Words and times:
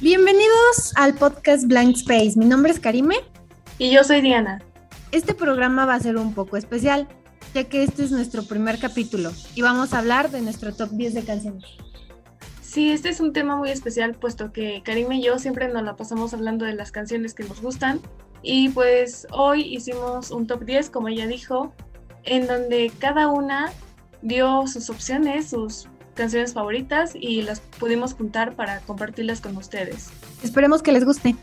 Bienvenidos 0.00 0.92
al 0.96 1.14
podcast 1.14 1.66
Blank 1.66 1.96
Space. 1.96 2.32
Mi 2.36 2.46
nombre 2.46 2.72
es 2.72 2.80
Karime. 2.80 3.16
Y 3.78 3.90
yo 3.90 4.02
soy 4.02 4.20
Diana. 4.22 4.62
Este 5.12 5.34
programa 5.34 5.86
va 5.86 5.94
a 5.94 6.00
ser 6.00 6.16
un 6.16 6.34
poco 6.34 6.56
especial, 6.56 7.06
ya 7.54 7.64
que 7.64 7.82
este 7.82 8.04
es 8.04 8.10
nuestro 8.10 8.44
primer 8.44 8.78
capítulo 8.78 9.32
y 9.54 9.62
vamos 9.62 9.92
a 9.92 9.98
hablar 9.98 10.30
de 10.30 10.40
nuestro 10.40 10.74
top 10.74 10.90
10 10.90 11.14
de 11.14 11.24
canciones. 11.24 11.64
Sí, 12.70 12.92
este 12.92 13.08
es 13.08 13.18
un 13.18 13.32
tema 13.32 13.56
muy 13.56 13.70
especial, 13.70 14.14
puesto 14.14 14.52
que 14.52 14.80
Karime 14.84 15.16
y 15.16 15.24
yo 15.24 15.40
siempre 15.40 15.66
nos 15.66 15.82
la 15.82 15.96
pasamos 15.96 16.32
hablando 16.34 16.64
de 16.64 16.72
las 16.72 16.92
canciones 16.92 17.34
que 17.34 17.42
nos 17.42 17.60
gustan. 17.60 17.98
Y 18.42 18.68
pues 18.68 19.26
hoy 19.32 19.62
hicimos 19.62 20.30
un 20.30 20.46
top 20.46 20.64
10, 20.64 20.88
como 20.90 21.08
ella 21.08 21.26
dijo, 21.26 21.74
en 22.22 22.46
donde 22.46 22.92
cada 23.00 23.26
una 23.26 23.72
dio 24.22 24.68
sus 24.68 24.88
opciones, 24.88 25.50
sus 25.50 25.88
canciones 26.14 26.54
favoritas 26.54 27.16
y 27.16 27.42
las 27.42 27.58
pudimos 27.58 28.14
juntar 28.14 28.54
para 28.54 28.78
compartirlas 28.82 29.40
con 29.40 29.56
ustedes. 29.56 30.12
Esperemos 30.44 30.80
que 30.80 30.92
les 30.92 31.04
guste. 31.04 31.34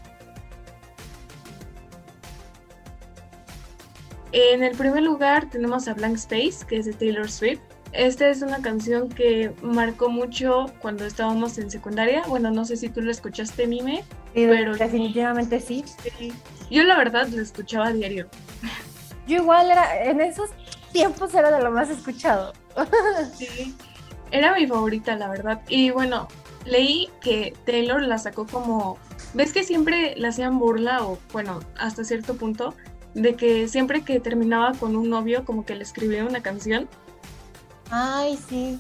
En 4.31 4.63
el 4.63 4.77
primer 4.77 5.03
lugar 5.03 5.49
tenemos 5.49 5.89
a 5.89 5.93
Blank 5.93 6.15
Space, 6.15 6.65
que 6.65 6.77
es 6.77 6.85
de 6.85 6.93
Taylor 6.93 7.29
Swift. 7.29 7.59
Esta 7.97 8.29
es 8.29 8.43
una 8.43 8.61
canción 8.61 9.09
que 9.09 9.51
marcó 9.63 10.07
mucho 10.09 10.67
cuando 10.81 11.03
estábamos 11.03 11.57
en 11.57 11.71
secundaria. 11.71 12.21
Bueno, 12.27 12.51
no 12.51 12.63
sé 12.63 12.77
si 12.77 12.89
tú 12.89 13.01
lo 13.01 13.09
escuchaste, 13.09 13.65
Mime. 13.65 14.03
pero 14.35 14.77
definitivamente 14.77 15.59
sí. 15.59 15.83
Yo 16.69 16.83
la 16.83 16.95
verdad 16.95 17.27
lo 17.29 17.41
escuchaba 17.41 17.87
a 17.87 17.93
diario. 17.93 18.27
Yo 19.27 19.37
igual 19.37 19.71
era, 19.71 20.03
en 20.03 20.21
esos 20.21 20.51
tiempos 20.91 21.33
era 21.33 21.49
de 21.49 21.63
lo 21.63 21.71
más 21.71 21.89
escuchado. 21.89 22.53
Sí. 23.35 23.75
Era 24.29 24.53
mi 24.53 24.67
favorita, 24.67 25.15
la 25.15 25.29
verdad. 25.29 25.61
Y 25.67 25.89
bueno, 25.89 26.27
leí 26.65 27.09
que 27.19 27.55
Taylor 27.65 28.03
la 28.03 28.19
sacó 28.19 28.45
como. 28.45 28.99
¿Ves 29.33 29.53
que 29.53 29.63
siempre 29.63 30.15
le 30.15 30.27
hacían 30.27 30.59
burla 30.59 31.03
o, 31.03 31.17
bueno, 31.33 31.61
hasta 31.79 32.03
cierto 32.03 32.35
punto, 32.35 32.75
de 33.15 33.35
que 33.35 33.67
siempre 33.67 34.01
que 34.01 34.19
terminaba 34.19 34.73
con 34.73 34.95
un 34.95 35.09
novio, 35.09 35.45
como 35.45 35.65
que 35.65 35.73
le 35.73 35.81
escribía 35.81 36.25
una 36.25 36.43
canción? 36.43 36.87
Ay, 37.89 38.37
sí. 38.49 38.77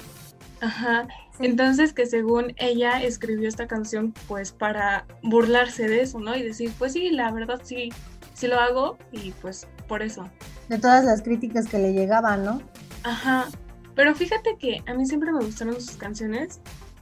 Ajá. 0.61 1.07
Entonces 1.39 1.93
que 1.93 2.05
según 2.05 2.53
ella 2.57 3.03
escribió 3.03 3.47
esta 3.47 3.67
canción 3.67 4.13
pues 4.27 4.51
para 4.51 5.05
burlarse 5.21 5.87
de 5.87 6.01
eso, 6.01 6.19
¿no? 6.19 6.35
Y 6.35 6.41
decir, 6.41 6.71
pues 6.79 6.93
sí, 6.93 7.11
la 7.11 7.31
verdad 7.31 7.61
sí, 7.63 7.89
sí 8.33 8.47
lo 8.47 8.59
hago 8.59 8.97
y 9.11 9.31
pues 9.31 9.67
por 9.87 10.01
eso. 10.01 10.29
De 10.69 10.79
todas 10.79 11.05
las 11.05 11.21
críticas 11.21 11.67
que 11.67 11.77
le 11.77 11.93
llegaban, 11.93 12.43
¿no? 12.43 12.61
Ajá. 13.03 13.47
Pero 13.95 14.15
fíjate 14.15 14.57
que 14.59 14.83
a 14.87 14.93
mí 14.93 15.05
siempre 15.05 15.31
me 15.31 15.43
gustaron 15.43 15.75
sus 15.75 15.97
canciones 15.97 16.59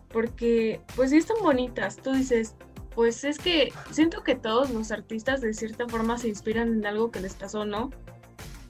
porque 0.10 0.82
pues 0.96 1.12
sí 1.12 1.18
están 1.18 1.38
bonitas. 1.42 1.98
Tú 1.98 2.14
dices, 2.14 2.56
pues 2.94 3.24
es 3.24 3.38
que 3.38 3.74
siento 3.92 4.24
que 4.24 4.36
todos 4.36 4.70
los 4.70 4.92
artistas 4.92 5.42
de 5.42 5.54
cierta 5.54 5.88
forma 5.88 6.18
se 6.18 6.30
inspiran 6.30 6.70
en 6.70 6.86
algo 6.86 7.12
que 7.12 7.20
les 7.20 7.36
pasó, 7.36 7.66
¿no? 7.66 7.90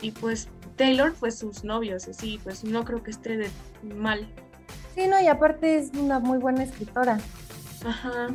Y 0.02 0.12
pues 0.12 0.48
Taylor 0.76 1.14
fue 1.14 1.32
sus 1.32 1.64
novios, 1.64 2.08
así, 2.08 2.40
pues 2.44 2.64
no 2.64 2.84
creo 2.84 3.02
que 3.04 3.12
esté 3.12 3.38
de 3.38 3.50
mal. 3.96 4.28
Sí, 4.94 5.08
no, 5.08 5.22
y 5.22 5.28
aparte 5.28 5.78
es 5.78 5.92
una 5.94 6.20
muy 6.20 6.38
buena 6.38 6.64
escritora. 6.64 7.20
Ajá. 7.86 8.28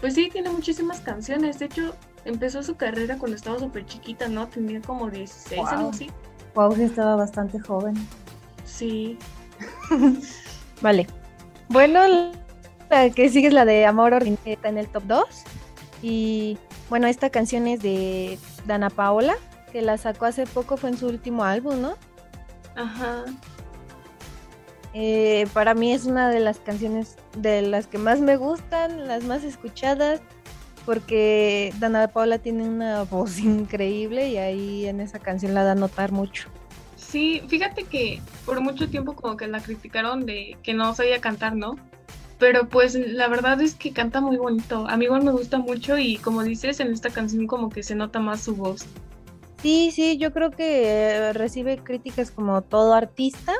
Pues 0.00 0.14
sí, 0.14 0.28
tiene 0.30 0.50
muchísimas 0.50 1.00
canciones. 1.00 1.58
De 1.58 1.66
hecho, 1.66 1.94
empezó 2.24 2.62
su 2.62 2.76
carrera 2.76 3.18
cuando 3.18 3.36
estaba 3.36 3.58
súper 3.58 3.86
chiquita, 3.86 4.28
¿no? 4.28 4.48
Tenía 4.48 4.80
como 4.80 5.08
16, 5.08 5.60
algo 5.68 5.90
así. 5.90 6.10
Wow, 6.54 6.74
sí, 6.74 6.82
estaba 6.82 7.16
bastante 7.16 7.58
joven. 7.60 7.94
Sí. 8.64 9.18
vale. 10.82 11.06
Bueno, 11.68 12.32
la 12.90 13.10
que 13.10 13.28
sigue 13.30 13.48
es 13.48 13.54
la 13.54 13.64
de 13.64 13.86
Amor 13.86 14.14
está 14.44 14.68
en 14.68 14.78
el 14.78 14.88
top 14.88 15.04
2. 15.06 15.24
Y 16.02 16.58
bueno, 16.90 17.06
esta 17.06 17.30
canción 17.30 17.66
es 17.66 17.80
de 17.80 18.38
Dana 18.66 18.90
Paola, 18.90 19.36
que 19.72 19.82
la 19.82 19.96
sacó 19.96 20.26
hace 20.26 20.46
poco, 20.46 20.76
fue 20.76 20.90
en 20.90 20.98
su 20.98 21.06
último 21.06 21.44
álbum, 21.44 21.80
¿no? 21.80 21.94
Ajá. 22.76 23.24
Eh, 24.94 25.46
para 25.54 25.74
mí 25.74 25.92
es 25.92 26.04
una 26.04 26.28
de 26.28 26.40
las 26.40 26.58
canciones 26.58 27.16
de 27.36 27.62
las 27.62 27.86
que 27.86 27.98
más 27.98 28.20
me 28.20 28.36
gustan, 28.36 29.08
las 29.08 29.24
más 29.24 29.42
escuchadas, 29.42 30.20
porque 30.84 31.72
Dana 31.78 32.08
Paola 32.08 32.38
tiene 32.38 32.68
una 32.68 33.04
voz 33.04 33.38
increíble 33.40 34.28
y 34.28 34.36
ahí 34.36 34.86
en 34.86 35.00
esa 35.00 35.18
canción 35.18 35.54
la 35.54 35.64
da 35.64 35.72
a 35.72 35.76
notar 35.76 36.12
mucho. 36.12 36.48
Sí, 36.96 37.42
fíjate 37.48 37.84
que 37.84 38.20
por 38.44 38.60
mucho 38.60 38.88
tiempo 38.88 39.14
como 39.14 39.36
que 39.36 39.46
la 39.46 39.60
criticaron 39.60 40.24
de 40.24 40.56
que 40.62 40.74
no 40.74 40.94
sabía 40.94 41.20
cantar, 41.20 41.56
¿no? 41.56 41.76
Pero 42.38 42.68
pues 42.68 42.94
la 42.94 43.28
verdad 43.28 43.60
es 43.60 43.74
que 43.74 43.92
canta 43.92 44.20
muy 44.20 44.36
bonito. 44.36 44.86
A 44.88 44.96
mí 44.96 45.04
igual 45.04 45.22
me 45.22 45.30
gusta 45.30 45.58
mucho 45.58 45.96
y 45.98 46.16
como 46.16 46.42
dices, 46.42 46.80
en 46.80 46.90
esta 46.90 47.10
canción 47.10 47.46
como 47.46 47.70
que 47.70 47.82
se 47.82 47.94
nota 47.94 48.18
más 48.18 48.40
su 48.40 48.56
voz. 48.56 48.86
Sí, 49.62 49.92
sí, 49.92 50.18
yo 50.18 50.32
creo 50.32 50.50
que 50.50 51.32
recibe 51.34 51.78
críticas 51.78 52.32
como 52.32 52.62
todo 52.62 52.94
artista, 52.94 53.52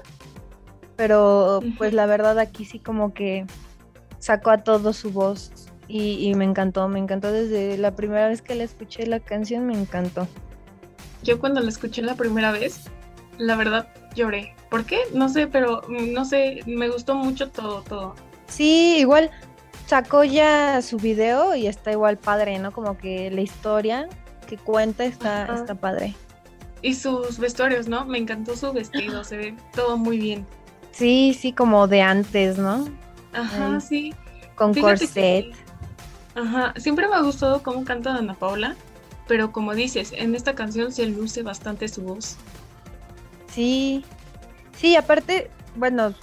pero 0.97 1.61
pues 1.79 1.93
la 1.95 2.07
verdad 2.07 2.41
aquí 2.41 2.65
sí 2.65 2.81
como 2.81 3.15
que 3.15 3.47
sacó 4.19 4.51
a 4.51 4.59
todo 4.59 4.93
su 4.93 5.13
voz 5.13 5.53
y, 5.87 6.29
y 6.29 6.35
me 6.35 6.45
encantó, 6.45 6.89
me 6.89 6.99
encantó 6.99 7.31
desde 7.31 7.79
la 7.79 7.95
primera 7.95 8.27
vez 8.27 8.43
que 8.43 8.57
la 8.57 8.65
escuché 8.65 9.07
la 9.07 9.21
canción, 9.21 9.65
me 9.67 9.75
encantó. 9.75 10.27
Yo 11.23 11.39
cuando 11.39 11.61
la 11.61 11.69
escuché 11.69 12.03
la 12.03 12.17
primera 12.17 12.51
vez, 12.51 12.81
la 13.39 13.55
verdad 13.55 13.89
lloré. 14.17 14.57
¿Por 14.71 14.85
qué? 14.85 14.99
No 15.15 15.29
sé, 15.29 15.47
pero 15.47 15.83
mm, 15.89 16.13
no 16.13 16.25
sé, 16.25 16.61
me 16.67 16.89
gustó 16.89 17.15
mucho 17.15 17.51
todo, 17.51 17.83
todo. 17.83 18.15
Sí, 18.49 18.97
igual 18.99 19.31
sacó 19.87 20.25
ya 20.25 20.83
su 20.83 20.97
video 20.97 21.55
y 21.55 21.69
está 21.69 21.93
igual 21.93 22.19
padre, 22.19 22.59
¿no? 22.59 22.73
Como 22.73 22.99
que 22.99 23.31
la 23.31 23.41
historia 23.41 24.09
que 24.53 24.63
cuenta 24.63 25.07
está, 25.07 25.47
está 25.55 25.75
padre. 25.75 26.15
Y 26.83 26.95
sus 26.95 27.39
vestuarios, 27.39 27.89
¿no? 27.89 28.05
Me 28.05 28.19
encantó 28.19 28.55
su 28.55 28.71
vestido, 28.71 29.25
se 29.25 29.39
ve 29.39 29.57
todo 29.75 29.97
muy 29.97 30.19
bien. 30.19 30.47
Sí, 30.91 31.35
sí, 31.39 31.55
como 31.55 31.89
de 31.89 32.03
antes, 32.03 32.59
¿no? 32.59 32.87
Ajá, 33.33 33.81
sí. 33.81 34.13
Con 34.55 34.75
corset. 34.75 35.47
ajá, 36.35 36.75
siempre 36.77 37.09
me 37.09 37.15
ha 37.15 37.23
gustado 37.23 37.63
cómo 37.63 37.83
canta 37.85 38.15
Ana 38.15 38.35
Paula, 38.35 38.77
pero 39.27 39.53
como 39.53 39.75
dices, 39.75 40.13
en 40.15 40.35
esta 40.35 40.55
canción 40.55 40.93
se 40.93 41.07
luce 41.07 41.43
bastante 41.43 41.89
su 41.89 42.03
voz. 42.03 42.37
Sí, 43.51 44.05
sí, 44.77 44.97
aparte, 44.97 45.51
bueno, 45.77 46.15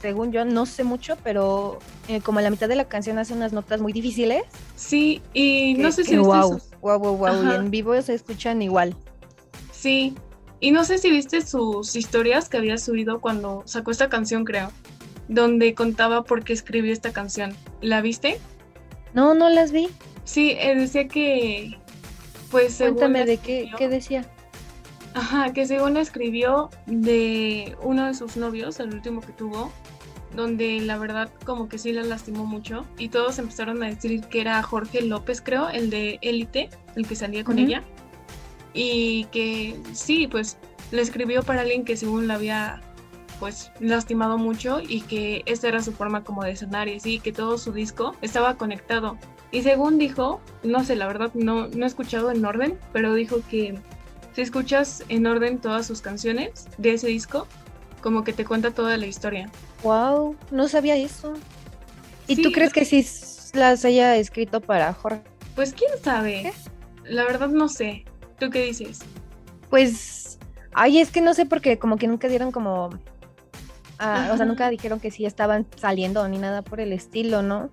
según 0.00 0.32
yo 0.32 0.46
no 0.46 0.64
sé 0.64 0.84
mucho, 0.84 1.18
pero 1.22 1.80
eh, 2.08 2.22
como 2.22 2.38
a 2.38 2.42
la 2.42 2.48
mitad 2.48 2.68
de 2.68 2.76
la 2.76 2.86
canción 2.86 3.18
hace 3.18 3.34
unas 3.34 3.52
notas 3.52 3.82
muy 3.82 3.92
difíciles. 3.92 4.44
Sí, 4.74 5.20
y 5.34 5.74
no 5.74 5.92
sé 5.92 6.04
si 6.04 6.16
viste 6.16 6.26
wow, 6.26 6.58
wow, 6.84 6.98
wow, 6.98 7.16
wow, 7.16 7.50
y 7.50 7.54
en 7.54 7.70
vivo 7.70 8.00
se 8.02 8.12
escuchan 8.12 8.60
igual. 8.60 8.94
Sí, 9.72 10.14
y 10.60 10.70
no 10.70 10.84
sé 10.84 10.98
si 10.98 11.10
viste 11.10 11.40
sus 11.40 11.96
historias 11.96 12.50
que 12.50 12.58
había 12.58 12.76
subido 12.76 13.22
cuando 13.22 13.62
sacó 13.64 13.90
esta 13.90 14.10
canción, 14.10 14.44
creo, 14.44 14.70
donde 15.28 15.74
contaba 15.74 16.24
por 16.24 16.44
qué 16.44 16.52
escribió 16.52 16.92
esta 16.92 17.10
canción. 17.12 17.56
¿La 17.80 18.02
viste? 18.02 18.38
No, 19.14 19.32
no 19.32 19.48
las 19.48 19.72
vi. 19.72 19.88
Sí, 20.24 20.56
eh, 20.58 20.74
decía 20.74 21.08
que, 21.08 21.78
pues, 22.50 22.76
cuéntame 22.76 23.24
de 23.24 23.38
qué, 23.38 23.70
qué 23.78 23.88
decía. 23.88 24.26
Ajá, 25.14 25.54
que 25.54 25.64
según 25.66 25.96
escribió 25.96 26.68
de 26.84 27.76
uno 27.82 28.06
de 28.06 28.14
sus 28.14 28.36
novios, 28.36 28.78
el 28.78 28.92
último 28.92 29.22
que 29.22 29.32
tuvo, 29.32 29.72
donde 30.34 30.80
la 30.80 30.98
verdad 30.98 31.30
como 31.44 31.68
que 31.68 31.78
sí 31.78 31.92
la 31.92 32.02
lastimó 32.02 32.44
mucho 32.44 32.84
y 32.98 33.08
todos 33.08 33.38
empezaron 33.38 33.82
a 33.82 33.86
decir 33.86 34.20
que 34.22 34.40
era 34.40 34.62
Jorge 34.62 35.02
López, 35.02 35.40
creo, 35.40 35.68
el 35.68 35.90
de 35.90 36.18
Élite, 36.22 36.70
el 36.96 37.06
que 37.06 37.16
salía 37.16 37.44
con 37.44 37.58
ella. 37.58 37.82
Y 38.72 39.24
que 39.26 39.80
sí, 39.92 40.26
pues 40.26 40.58
le 40.90 41.00
escribió 41.00 41.42
para 41.42 41.60
alguien 41.62 41.84
que 41.84 41.96
según 41.96 42.26
la 42.26 42.34
había 42.34 42.80
pues 43.38 43.70
lastimado 43.80 44.38
mucho 44.38 44.80
y 44.80 45.02
que 45.02 45.42
esta 45.46 45.68
era 45.68 45.82
su 45.82 45.92
forma 45.92 46.24
como 46.24 46.44
de 46.44 46.56
sanar 46.56 46.88
y 46.88 46.96
así, 46.96 47.20
que 47.20 47.32
todo 47.32 47.58
su 47.58 47.72
disco 47.72 48.14
estaba 48.22 48.56
conectado. 48.56 49.16
Y 49.50 49.62
según 49.62 49.98
dijo, 49.98 50.40
no 50.62 50.84
sé, 50.84 50.96
la 50.96 51.06
verdad 51.06 51.30
no, 51.34 51.68
no 51.68 51.84
he 51.84 51.86
escuchado 51.86 52.30
en 52.30 52.44
orden, 52.44 52.78
pero 52.92 53.14
dijo 53.14 53.40
que 53.48 53.78
si 54.34 54.40
escuchas 54.40 55.04
en 55.08 55.26
orden 55.26 55.58
todas 55.58 55.86
sus 55.86 56.00
canciones 56.00 56.66
de 56.78 56.94
ese 56.94 57.06
disco, 57.06 57.46
como 58.04 58.22
que 58.22 58.34
te 58.34 58.44
cuenta 58.44 58.70
toda 58.70 58.98
la 58.98 59.06
historia. 59.06 59.48
Wow, 59.82 60.36
no 60.50 60.68
sabía 60.68 60.94
eso. 60.94 61.32
¿Y 62.26 62.42
tú 62.42 62.52
crees 62.52 62.70
que 62.70 62.84
sí 62.84 63.02
las 63.54 63.82
haya 63.86 64.14
escrito 64.16 64.60
para 64.60 64.92
Jorge? 64.92 65.22
Pues 65.54 65.72
quién 65.72 65.90
sabe. 66.02 66.52
La 67.04 67.24
verdad 67.24 67.48
no 67.48 67.66
sé. 67.66 68.04
¿Tú 68.38 68.50
qué 68.50 68.62
dices? 68.66 68.98
Pues, 69.70 70.38
ay, 70.74 70.98
es 70.98 71.10
que 71.10 71.22
no 71.22 71.32
sé 71.32 71.46
porque 71.46 71.78
como 71.78 71.96
que 71.96 72.06
nunca 72.06 72.28
dieron 72.28 72.52
como, 72.52 72.90
ah, 73.98 74.28
o 74.34 74.36
sea, 74.36 74.44
nunca 74.44 74.68
dijeron 74.68 75.00
que 75.00 75.10
sí 75.10 75.24
estaban 75.24 75.66
saliendo 75.76 76.28
ni 76.28 76.36
nada 76.36 76.60
por 76.60 76.80
el 76.80 76.92
estilo, 76.92 77.40
¿no? 77.40 77.70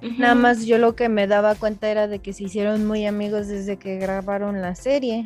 Nada 0.00 0.34
más 0.34 0.64
yo 0.64 0.78
lo 0.78 0.96
que 0.96 1.10
me 1.10 1.26
daba 1.26 1.54
cuenta 1.54 1.90
era 1.90 2.08
de 2.08 2.20
que 2.20 2.32
se 2.32 2.44
hicieron 2.44 2.86
muy 2.86 3.04
amigos 3.04 3.46
desde 3.46 3.76
que 3.76 3.98
grabaron 3.98 4.62
la 4.62 4.74
serie. 4.74 5.24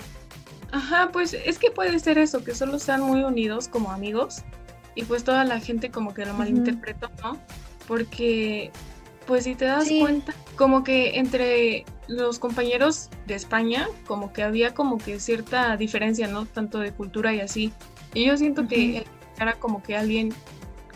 Ajá, 0.72 1.10
pues 1.12 1.34
es 1.34 1.58
que 1.58 1.70
puede 1.70 1.98
ser 1.98 2.18
eso, 2.18 2.44
que 2.44 2.54
solo 2.54 2.78
sean 2.78 3.00
muy 3.00 3.24
unidos 3.24 3.68
como 3.68 3.90
amigos 3.90 4.42
y 4.94 5.04
pues 5.04 5.24
toda 5.24 5.44
la 5.44 5.60
gente 5.60 5.90
como 5.90 6.14
que 6.14 6.24
lo 6.24 6.34
malinterpretó, 6.34 7.10
¿no? 7.22 7.38
Porque 7.86 8.70
pues 9.26 9.44
si 9.44 9.54
te 9.54 9.64
das 9.64 9.88
cuenta, 10.00 10.34
como 10.56 10.82
que 10.82 11.18
entre 11.18 11.84
los 12.08 12.38
compañeros 12.38 13.10
de 13.26 13.34
España, 13.34 13.88
como 14.06 14.32
que 14.32 14.42
había 14.42 14.74
como 14.74 14.98
que 14.98 15.20
cierta 15.20 15.76
diferencia, 15.76 16.26
¿no? 16.26 16.46
Tanto 16.46 16.78
de 16.78 16.92
cultura 16.92 17.32
y 17.32 17.40
así. 17.40 17.72
Y 18.14 18.26
yo 18.26 18.36
siento 18.36 18.66
que 18.66 19.04
era 19.38 19.54
como 19.54 19.82
que 19.82 19.96
alguien 19.96 20.34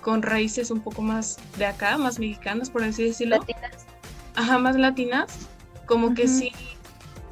con 0.01 0.23
raíces 0.23 0.71
un 0.71 0.81
poco 0.81 1.03
más 1.03 1.39
de 1.57 1.67
acá, 1.67 1.97
más 1.97 2.19
mexicanas, 2.19 2.71
por 2.71 2.83
así 2.83 3.05
decirlo. 3.05 3.37
Latinas. 3.37 3.87
Ajá, 4.35 4.59
más 4.59 4.77
latinas. 4.77 5.49
Como 5.87 6.15
que 6.15 6.29
sí, 6.29 6.53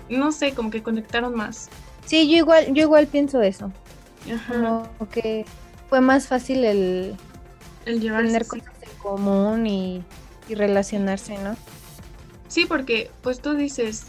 no 0.08 0.30
sé, 0.30 0.52
como 0.52 0.70
que 0.70 0.82
conectaron 0.82 1.34
más. 1.34 1.68
Sí, 2.12 2.28
yo 2.28 2.36
igual, 2.36 2.74
yo 2.74 2.82
igual 2.82 3.06
pienso 3.06 3.40
eso. 3.40 3.72
Ajá. 4.30 4.52
Como 4.98 5.10
que 5.10 5.46
fue 5.88 6.02
más 6.02 6.26
fácil 6.26 6.62
el, 6.62 7.16
el 7.86 8.00
tener 8.00 8.46
cosas 8.46 8.68
en 8.82 8.98
común 8.98 9.66
y, 9.66 10.04
y 10.46 10.54
relacionarse, 10.54 11.38
¿no? 11.38 11.56
Sí, 12.48 12.66
porque 12.66 13.10
pues 13.22 13.40
tú 13.40 13.54
dices, 13.54 14.08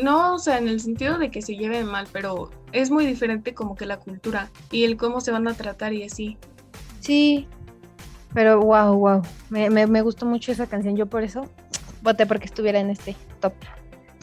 no, 0.00 0.34
o 0.34 0.38
sea, 0.38 0.58
en 0.58 0.68
el 0.68 0.78
sentido 0.78 1.18
de 1.18 1.32
que 1.32 1.42
se 1.42 1.56
lleven 1.56 1.86
mal, 1.86 2.06
pero 2.12 2.52
es 2.70 2.92
muy 2.92 3.04
diferente 3.04 3.52
como 3.52 3.74
que 3.74 3.84
la 3.84 3.96
cultura 3.96 4.48
y 4.70 4.84
el 4.84 4.96
cómo 4.96 5.20
se 5.20 5.32
van 5.32 5.48
a 5.48 5.54
tratar 5.54 5.92
y 5.92 6.04
así. 6.04 6.38
Sí, 7.00 7.48
pero 8.32 8.60
wow, 8.60 8.94
wow. 8.94 9.22
Me, 9.48 9.70
me, 9.70 9.88
me 9.88 10.02
gustó 10.02 10.24
mucho 10.24 10.52
esa 10.52 10.68
canción. 10.68 10.96
Yo 10.96 11.06
por 11.06 11.24
eso 11.24 11.46
voté 12.00 12.26
porque 12.26 12.44
estuviera 12.44 12.78
en 12.78 12.90
este 12.90 13.16
top. 13.40 13.54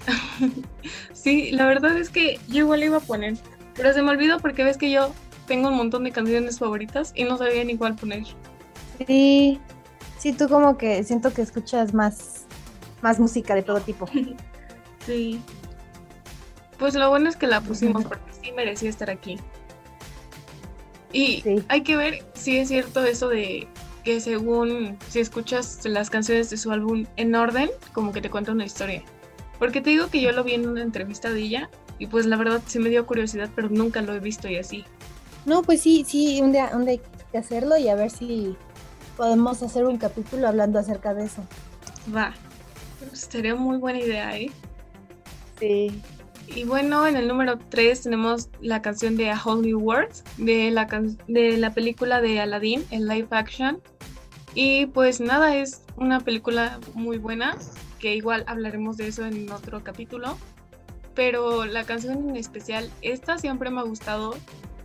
sí, 1.13 1.51
la 1.51 1.65
verdad 1.65 1.97
es 1.97 2.09
que 2.09 2.39
yo 2.47 2.59
igual 2.59 2.83
iba 2.83 2.97
a 2.97 3.01
poner. 3.01 3.35
Pero 3.75 3.93
se 3.93 4.01
me 4.01 4.09
olvidó 4.09 4.39
porque 4.39 4.63
ves 4.63 4.77
que 4.77 4.91
yo 4.91 5.13
tengo 5.45 5.69
un 5.69 5.77
montón 5.77 6.03
de 6.03 6.11
canciones 6.11 6.59
favoritas 6.59 7.13
y 7.15 7.23
no 7.23 7.37
sabía 7.37 7.63
ni 7.63 7.77
cuál 7.77 7.95
poner. 7.95 8.23
Sí, 9.05 9.59
sí, 10.17 10.33
tú 10.33 10.47
como 10.47 10.77
que 10.77 11.03
siento 11.03 11.33
que 11.33 11.41
escuchas 11.41 11.93
más, 11.93 12.45
más 13.01 13.19
música 13.19 13.55
de 13.55 13.63
todo 13.63 13.79
tipo. 13.79 14.07
sí. 15.05 15.41
Pues 16.79 16.95
lo 16.95 17.09
bueno 17.09 17.29
es 17.29 17.35
que 17.35 17.47
la 17.47 17.61
pusimos 17.61 18.03
porque 18.05 18.33
sí 18.41 18.51
merecía 18.51 18.89
estar 18.89 19.09
aquí. 19.09 19.39
Y 21.13 21.43
hay 21.69 21.81
que 21.81 21.95
ver 21.95 22.25
si 22.33 22.57
es 22.57 22.67
cierto 22.67 23.03
eso 23.03 23.29
de 23.29 23.67
que 24.03 24.19
según 24.19 24.97
si 25.09 25.19
escuchas 25.19 25.79
las 25.85 26.09
canciones 26.09 26.49
de 26.49 26.57
su 26.57 26.71
álbum 26.71 27.05
en 27.15 27.33
orden, 27.33 27.69
como 27.93 28.11
que 28.11 28.21
te 28.21 28.29
cuenta 28.29 28.51
una 28.51 28.65
historia. 28.65 29.03
Porque 29.59 29.81
te 29.81 29.89
digo 29.89 30.07
que 30.07 30.21
yo 30.21 30.31
lo 30.31 30.43
vi 30.43 30.53
en 30.53 30.67
una 30.67 30.81
entrevista 30.81 31.31
de 31.31 31.41
ella 31.41 31.69
y 31.99 32.07
pues 32.07 32.25
la 32.25 32.37
verdad 32.37 32.61
sí 32.65 32.79
me 32.79 32.89
dio 32.89 33.05
curiosidad, 33.05 33.49
pero 33.55 33.69
nunca 33.69 34.01
lo 34.01 34.13
he 34.13 34.19
visto 34.19 34.47
y 34.47 34.57
así. 34.57 34.85
No, 35.45 35.61
pues 35.63 35.81
sí, 35.81 36.05
sí, 36.07 36.41
un 36.41 36.51
día, 36.51 36.71
un 36.73 36.85
día 36.85 36.93
hay 36.93 37.01
que 37.31 37.37
hacerlo 37.37 37.77
y 37.77 37.87
a 37.87 37.95
ver 37.95 38.11
si 38.11 38.55
podemos 39.15 39.63
hacer 39.63 39.85
un 39.85 39.97
capítulo 39.97 40.47
hablando 40.47 40.77
acerca 40.77 41.13
de 41.13 41.25
eso. 41.25 41.41
Va, 42.15 42.33
sería 43.13 43.55
muy 43.55 43.77
buena 43.77 43.99
idea, 43.99 44.37
¿eh? 44.37 44.51
Sí. 45.59 46.01
Y 46.55 46.63
bueno, 46.63 47.05
en 47.07 47.17
el 47.17 47.27
número 47.27 47.57
3 47.57 48.03
tenemos 48.03 48.49
la 48.61 48.81
canción 48.81 49.17
de 49.17 49.31
A 49.31 49.41
Holy 49.43 49.73
World 49.73 50.13
de 50.37 50.71
la, 50.71 50.87
de 51.27 51.57
la 51.57 51.73
película 51.73 52.21
de 52.21 52.39
Aladdin 52.39 52.85
en 52.91 53.07
live 53.07 53.27
action. 53.31 53.81
Y 54.53 54.85
pues 54.87 55.19
nada, 55.19 55.55
es 55.55 55.81
una 55.97 56.21
película 56.21 56.79
muy 56.93 57.17
buena, 57.17 57.57
que 57.99 58.15
igual 58.15 58.43
hablaremos 58.47 58.97
de 58.97 59.07
eso 59.07 59.25
en 59.25 59.51
otro 59.51 59.83
capítulo. 59.83 60.37
Pero 61.15 61.65
la 61.65 61.83
canción 61.83 62.29
en 62.29 62.35
especial, 62.35 62.91
esta 63.01 63.37
siempre 63.37 63.69
me 63.69 63.79
ha 63.79 63.83
gustado 63.83 64.35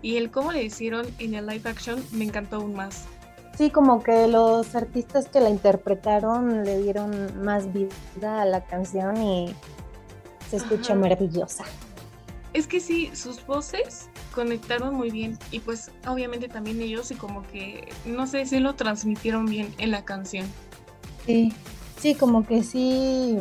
y 0.00 0.16
el 0.16 0.30
cómo 0.30 0.52
le 0.52 0.64
hicieron 0.64 1.06
en 1.18 1.34
el 1.34 1.46
live 1.46 1.68
action 1.68 2.02
me 2.12 2.24
encantó 2.24 2.56
aún 2.56 2.74
más. 2.74 3.04
Sí, 3.56 3.70
como 3.70 4.02
que 4.02 4.26
los 4.28 4.74
artistas 4.74 5.28
que 5.28 5.40
la 5.40 5.50
interpretaron 5.50 6.64
le 6.64 6.80
dieron 6.82 7.44
más 7.44 7.72
vida 7.72 8.40
a 8.40 8.44
la 8.46 8.64
canción 8.64 9.22
y 9.22 9.54
se 10.48 10.56
escucha 10.56 10.94
maravillosa. 10.94 11.64
Es 12.54 12.66
que 12.66 12.80
sí, 12.80 13.10
sus 13.14 13.44
voces 13.46 14.08
conectaron 14.34 14.94
muy 14.94 15.10
bien 15.10 15.38
y 15.50 15.60
pues 15.60 15.90
obviamente 16.06 16.48
también 16.48 16.80
ellos 16.80 17.10
y 17.10 17.14
como 17.14 17.42
que 17.46 17.88
no 18.04 18.26
sé 18.26 18.44
si 18.46 18.58
lo 18.58 18.74
transmitieron 18.74 19.46
bien 19.46 19.72
en 19.78 19.90
la 19.90 20.04
canción. 20.04 20.46
Sí, 21.26 21.52
sí, 22.02 22.16
como 22.16 22.44
que 22.44 22.64
sí. 22.64 23.38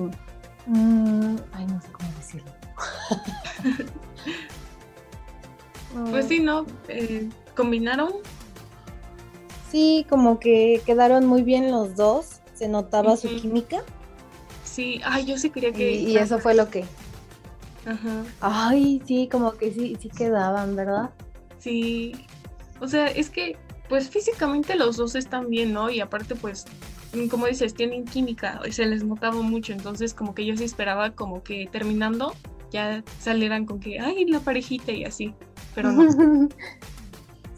Mm, 0.68 1.36
ay, 1.54 1.66
no 1.66 1.81
sé 1.81 1.92
cómo 1.92 2.10
decirlo. 2.18 2.52
pues 6.12 6.28
sí, 6.28 6.40
¿no? 6.40 6.68
Eh, 6.88 7.28
combinaron. 7.56 8.13
Sí, 9.72 10.06
como 10.10 10.40
que 10.40 10.81
quedaron 10.86 11.25
muy 11.25 11.42
bien 11.42 11.72
los 11.72 11.96
dos, 11.96 12.42
se 12.54 12.68
notaba 12.68 13.18
su 13.18 13.30
química. 13.30 13.81
Sí, 14.63 15.02
ay, 15.04 15.25
yo 15.25 15.38
sí 15.38 15.50
quería 15.50 15.72
que... 15.72 15.94
Y, 15.94 16.18
eso 16.18 16.38
fue 16.40 16.54
lo 16.54 16.69
que... 16.69 16.86
Ajá. 17.86 18.24
Ay, 18.42 19.02
sí, 19.08 19.28
como 19.31 19.54
que 19.54 19.74
sí, 19.74 19.98
sí 20.00 20.10
quedaban, 20.10 20.75
¿verdad? 20.75 21.10
Sí. 21.58 22.28
O 22.80 22.88
sea, 22.88 23.08
es 23.08 23.30
que, 23.30 23.58
pues 23.90 24.10
físicamente 24.10 24.75
los 24.75 24.98
dos 24.98 25.16
están 25.16 25.50
bien, 25.50 25.74
¿no? 25.74 25.90
Y 25.90 26.00
aparte, 26.00 26.36
pues, 26.36 26.66
como 27.30 27.48
dices, 27.48 27.74
tienen 27.74 28.06
química, 28.06 28.62
y 28.66 28.72
se 28.72 28.86
les 28.86 29.04
notaba 29.04 29.42
mucho, 29.42 29.74
entonces 29.74 30.13
como 30.13 30.34
que 30.34 30.46
yo 30.46 30.56
sí 30.56 30.63
esperaba 30.63 31.12
como 31.12 31.44
que 31.44 31.68
terminando 31.72 32.34
ya 32.72 33.04
salieran 33.19 33.66
con 33.66 33.80
que, 33.80 34.00
ay, 34.00 34.25
la 34.25 34.40
parejita 34.40 34.92
y 34.92 35.04
así, 35.04 35.34
pero 35.75 35.92
no. 35.92 36.08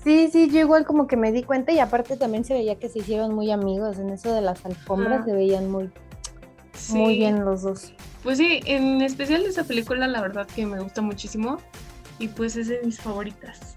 Sí, 0.04 0.28
sí, 0.30 0.50
yo 0.50 0.60
igual 0.60 0.86
como 0.86 1.08
que 1.08 1.16
me 1.16 1.32
di 1.32 1.44
cuenta 1.44 1.72
y 1.72 1.80
aparte 1.80 2.18
también 2.18 2.44
se 2.44 2.54
veía 2.54 2.76
que 2.76 2.90
se 2.90 3.00
hicieron 3.00 3.34
muy 3.34 3.52
amigos 3.52 4.00
en 4.00 4.10
eso 4.10 4.34
de 4.34 4.42
las 4.42 4.66
alfombras, 4.66 5.24
se 5.24 5.32
veían 5.32 5.72
muy 5.72 5.90
muy 6.90 7.18
bien 7.18 7.46
los 7.46 7.62
dos. 7.62 7.94
Pues 8.22 8.38
sí, 8.38 8.60
en 8.66 9.02
especial 9.02 9.46
esa 9.46 9.64
película 9.64 10.08
la 10.08 10.22
verdad 10.22 10.46
que 10.46 10.66
me 10.66 10.82
gusta 10.82 11.02
muchísimo 11.02 11.58
y 12.20 12.28
pues 12.28 12.58
es 12.58 12.68
de 12.68 12.82
mis 12.84 13.00
favoritas. 13.00 13.76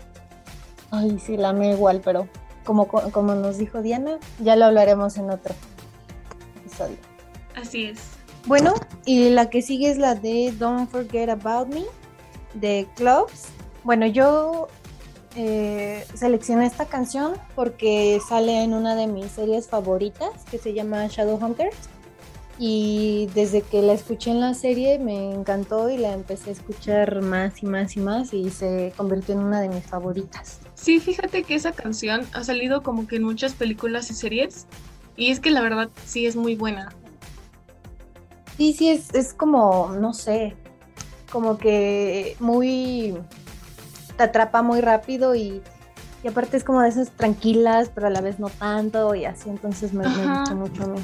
Ay, 0.90 1.16
sí, 1.20 1.36
la 1.36 1.50
amé 1.50 1.72
igual, 1.72 2.00
pero 2.04 2.28
como, 2.66 2.86
como 2.88 3.34
nos 3.34 3.56
dijo 3.56 3.80
Diana, 3.80 4.18
ya 4.40 4.56
lo 4.56 4.66
hablaremos 4.66 5.16
en 5.16 5.30
otro 5.30 5.54
episodio. 6.58 6.98
Así 7.54 7.86
es. 7.86 7.98
Bueno, 8.44 8.74
y 9.06 9.30
la 9.30 9.48
que 9.48 9.62
sigue 9.62 9.90
es 9.90 9.96
la 9.96 10.14
de 10.14 10.52
Don't 10.58 10.90
Forget 10.90 11.30
About 11.30 11.68
Me 11.68 11.84
de 12.54 12.86
Clubs. 12.94 13.46
Bueno, 13.82 14.06
yo 14.06 14.68
eh, 15.36 16.04
seleccioné 16.14 16.66
esta 16.66 16.86
canción 16.86 17.34
porque 17.54 18.20
sale 18.28 18.62
en 18.62 18.74
una 18.74 18.94
de 18.94 19.06
mis 19.06 19.30
series 19.32 19.68
favoritas 19.68 20.30
que 20.50 20.58
se 20.58 20.74
llama 20.74 21.06
Shadowhunters 21.06 21.76
y 22.58 23.28
desde 23.34 23.62
que 23.62 23.82
la 23.82 23.92
escuché 23.92 24.30
en 24.30 24.40
la 24.40 24.54
serie 24.54 24.98
me 24.98 25.34
encantó 25.34 25.90
y 25.90 25.98
la 25.98 26.12
empecé 26.12 26.50
a 26.50 26.52
escuchar 26.54 27.20
más 27.22 27.62
y 27.62 27.66
más 27.66 27.96
y 27.96 28.00
más 28.00 28.32
y 28.32 28.50
se 28.50 28.92
convirtió 28.96 29.34
en 29.34 29.40
una 29.40 29.60
de 29.60 29.68
mis 29.68 29.84
favoritas. 29.84 30.60
Sí, 30.76 31.00
fíjate 31.00 31.42
que 31.42 31.54
esa 31.54 31.72
canción 31.72 32.26
ha 32.34 32.44
salido 32.44 32.82
como 32.82 33.08
que 33.08 33.16
en 33.16 33.24
muchas 33.24 33.54
películas 33.54 34.10
y 34.10 34.14
series 34.14 34.66
y 35.16 35.30
es 35.30 35.40
que 35.40 35.50
la 35.50 35.62
verdad 35.62 35.88
sí 36.04 36.26
es 36.26 36.36
muy 36.36 36.54
buena. 36.54 36.90
Sí, 38.56 38.72
sí, 38.74 38.90
es, 38.90 39.12
es 39.14 39.34
como, 39.34 39.90
no 39.98 40.12
sé, 40.12 40.54
como 41.32 41.58
que 41.58 42.36
muy... 42.40 43.18
te 44.16 44.22
atrapa 44.22 44.62
muy 44.62 44.80
rápido 44.82 45.34
y, 45.34 45.62
y 46.22 46.28
aparte 46.28 46.58
es 46.58 46.64
como 46.64 46.82
de 46.82 46.90
esas 46.90 47.10
tranquilas, 47.10 47.90
pero 47.94 48.06
a 48.06 48.10
la 48.10 48.20
vez 48.20 48.38
no 48.38 48.50
tanto 48.50 49.14
y 49.14 49.24
así, 49.24 49.48
entonces 49.48 49.92
me, 49.94 50.06
me 50.08 50.38
gusta 50.38 50.54
mucho 50.54 50.84
a 50.84 50.86
mí. 50.88 51.00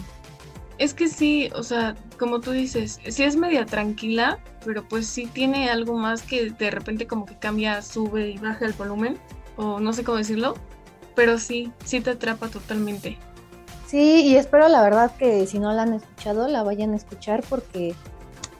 Es 0.79 0.93
que 0.93 1.09
sí, 1.09 1.50
o 1.55 1.62
sea, 1.62 1.97
como 2.19 2.41
tú 2.41 2.50
dices, 2.50 3.00
sí 3.09 3.23
es 3.23 3.37
media 3.37 3.64
tranquila, 3.64 4.38
pero 4.64 4.87
pues 4.87 5.07
sí 5.07 5.26
tiene 5.26 5.71
algo 5.71 5.97
más 5.97 6.23
que 6.23 6.50
de 6.50 6.71
repente 6.71 7.07
como 7.07 7.25
que 7.25 7.38
cambia, 7.38 7.81
sube 7.83 8.31
y 8.31 8.38
baja 8.38 8.67
el 8.67 8.73
volumen, 8.75 9.19
o 9.56 9.80
no 9.80 9.92
sé 9.92 10.04
cómo 10.04 10.18
decirlo, 10.18 10.54
pero 11.14 11.38
sí, 11.38 11.73
sí 11.85 12.00
te 12.00 12.11
atrapa 12.11 12.49
totalmente. 12.49 13.18
Sí, 13.87 14.23
y 14.23 14.37
espero 14.37 14.68
la 14.68 14.82
verdad 14.82 15.14
que 15.16 15.47
si 15.47 15.59
no 15.59 15.73
la 15.73 15.82
han 15.82 15.92
escuchado, 15.92 16.49
la 16.49 16.62
vayan 16.62 16.92
a 16.92 16.97
escuchar 16.97 17.44
porque 17.49 17.94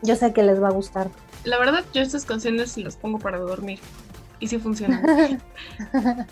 yo 0.03 0.17
sé 0.17 0.33
que 0.33 0.43
les 0.43 0.63
va 0.63 0.69
a 0.69 0.73
gustar. 0.73 1.11
La 1.45 1.59
verdad, 1.59 1.85
yo 1.93 2.03
estas 2.03 2.25
canciones 2.25 2.77
las 2.77 2.97
pongo 2.97 3.19
para 3.19 3.39
dormir 3.39 3.81
y 4.41 4.49
sí 4.49 4.59
funcionan. 4.59 5.41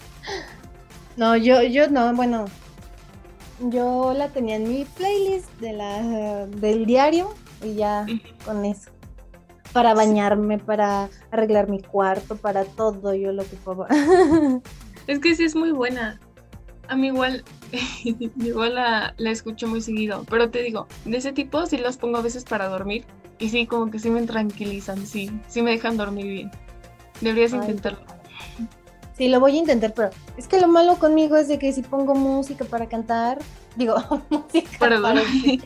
no, 1.17 1.37
yo, 1.37 1.63
yo 1.63 1.89
no, 1.89 2.15
bueno, 2.15 2.45
yo 3.61 4.15
la 4.15 4.29
tenía 4.29 4.57
en 4.57 4.69
mi 4.69 4.85
playlist 4.85 5.49
de 5.61 5.73
la, 5.73 6.47
del 6.47 6.87
diario 6.87 7.35
y 7.63 7.75
ya 7.75 8.07
con 8.45 8.65
eso. 8.65 8.91
Para 9.73 9.95
bañarme, 9.95 10.59
para 10.59 11.09
arreglar 11.31 11.69
mi 11.69 11.81
cuarto, 11.81 12.37
para 12.37 12.65
todo 12.65 13.15
yo 13.15 13.33
lo 13.33 13.43
ocupaba. 13.43 13.87
es 15.07 15.19
que 15.19 15.35
sí 15.35 15.45
es 15.45 15.55
muy 15.55 15.71
buena. 15.73 16.19
A 16.89 16.97
mí 16.97 17.07
igual, 17.07 17.45
igual 18.37 18.75
la, 18.75 19.15
la 19.17 19.31
escucho 19.31 19.69
muy 19.69 19.81
seguido, 19.81 20.25
pero 20.29 20.51
te 20.51 20.63
digo, 20.63 20.89
de 21.05 21.19
ese 21.19 21.33
tipo 21.33 21.65
sí 21.67 21.77
las 21.77 21.97
pongo 21.97 22.19
a 22.19 22.23
veces 22.23 22.45
para 22.45 22.69
dormir 22.69 23.05
y 23.41 23.49
sí, 23.49 23.67
como 23.67 23.91
que 23.91 23.99
sí 23.99 24.11
me 24.11 24.23
tranquilizan, 24.23 25.07
sí, 25.07 25.31
sí 25.49 25.63
me 25.63 25.71
dejan 25.71 25.97
dormir 25.97 26.27
bien. 26.27 26.51
Deberías 27.21 27.53
intentarlo. 27.53 28.01
Sí, 29.17 29.29
lo 29.29 29.41
voy 29.41 29.57
a 29.57 29.61
intentar, 29.61 29.93
pero 29.95 30.11
es 30.37 30.47
que 30.47 30.61
lo 30.61 30.69
malo 30.69 30.97
conmigo 30.97 31.37
es 31.37 31.49
de 31.49 31.59
que 31.59 31.73
si 31.73 31.83
pongo 31.83 32.15
música 32.15 32.65
para 32.65 32.87
cantar, 32.87 33.39
digo, 33.77 33.97
música 34.31 34.71
para 34.79 34.99
dormir. 34.99 35.63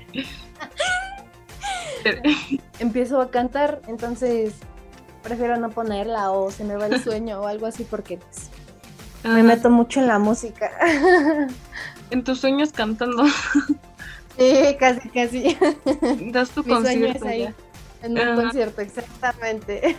empiezo 2.78 3.20
a 3.20 3.30
cantar, 3.30 3.80
entonces 3.86 4.54
prefiero 5.22 5.56
no 5.56 5.70
ponerla 5.70 6.30
o 6.30 6.50
se 6.50 6.64
me 6.64 6.76
va 6.76 6.86
el 6.86 7.00
sueño 7.04 7.40
o 7.40 7.46
algo 7.46 7.66
así 7.66 7.84
porque 7.84 8.18
pues, 8.18 8.50
me 9.24 9.42
meto 9.42 9.70
mucho 9.70 10.00
en 10.00 10.06
la 10.06 10.18
música. 10.18 10.70
En 12.10 12.22
tus 12.22 12.38
sueños 12.38 12.70
cantando. 12.70 13.24
Sí, 14.36 14.76
casi, 14.78 15.08
casi. 15.08 15.56
Das 16.30 16.50
tu 16.50 16.62
concierto. 16.62 17.26
Ahí, 17.26 17.52
en 18.02 18.18
un 18.18 18.36
concierto, 18.36 18.82
exactamente. 18.82 19.96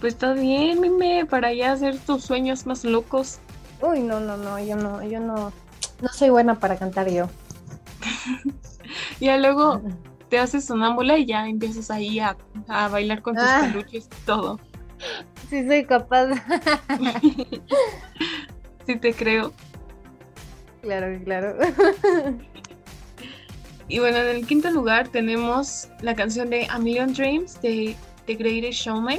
Pues 0.00 0.14
está 0.14 0.32
bien, 0.32 0.80
Mime, 0.80 1.24
para 1.24 1.54
ya 1.54 1.70
hacer 1.70 1.96
tus 1.98 2.24
sueños 2.24 2.66
más 2.66 2.84
locos. 2.84 3.38
Uy, 3.80 4.00
no, 4.00 4.18
no, 4.18 4.36
no, 4.36 4.58
yo 4.58 4.74
no, 4.74 5.00
yo 5.04 5.20
no, 5.20 5.52
no 6.00 6.08
soy 6.08 6.30
buena 6.30 6.58
para 6.58 6.76
cantar 6.76 7.08
yo. 7.08 7.28
ya 9.20 9.36
luego 9.36 9.82
te 10.28 10.38
haces 10.38 10.64
sonámbula 10.64 11.18
y 11.18 11.26
ya 11.26 11.46
empiezas 11.46 11.90
ahí 11.90 12.18
a, 12.18 12.36
bailar 12.88 13.22
con 13.22 13.34
tus 13.34 13.44
ah. 13.44 13.68
peluches 13.70 14.06
y 14.06 14.24
todo. 14.24 14.58
Sí, 15.50 15.66
soy 15.66 15.84
capaz. 15.84 16.28
sí, 18.86 18.96
te 18.96 19.12
creo. 19.12 19.52
Claro, 20.80 21.20
claro. 21.24 21.56
y 23.88 23.98
bueno, 23.98 24.18
en 24.18 24.36
el 24.36 24.46
quinto 24.46 24.70
lugar 24.70 25.08
tenemos 25.08 25.88
la 26.00 26.14
canción 26.14 26.50
de 26.50 26.66
A 26.70 26.78
Million 26.78 27.12
Dreams 27.12 27.60
de 27.60 27.96
The 28.26 28.34
Greatest 28.34 28.80
Showman. 28.80 29.18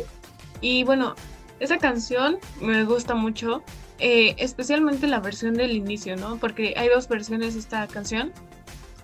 Y 0.62 0.84
bueno, 0.84 1.15
esa 1.60 1.77
canción 1.77 2.39
me 2.60 2.84
gusta 2.86 3.15
mucho, 3.15 3.63
eh, 4.00 4.36
especialmente 4.38 5.08
la 5.08 5.20
versión 5.20 5.53
del 5.53 5.72
inicio, 5.72 6.15
¿no? 6.15 6.38
Porque 6.38 6.74
hay 6.75 6.89
dos 6.89 7.08
versiones 7.08 7.53
de 7.53 7.60
esta 7.60 7.88
canción. 7.88 8.32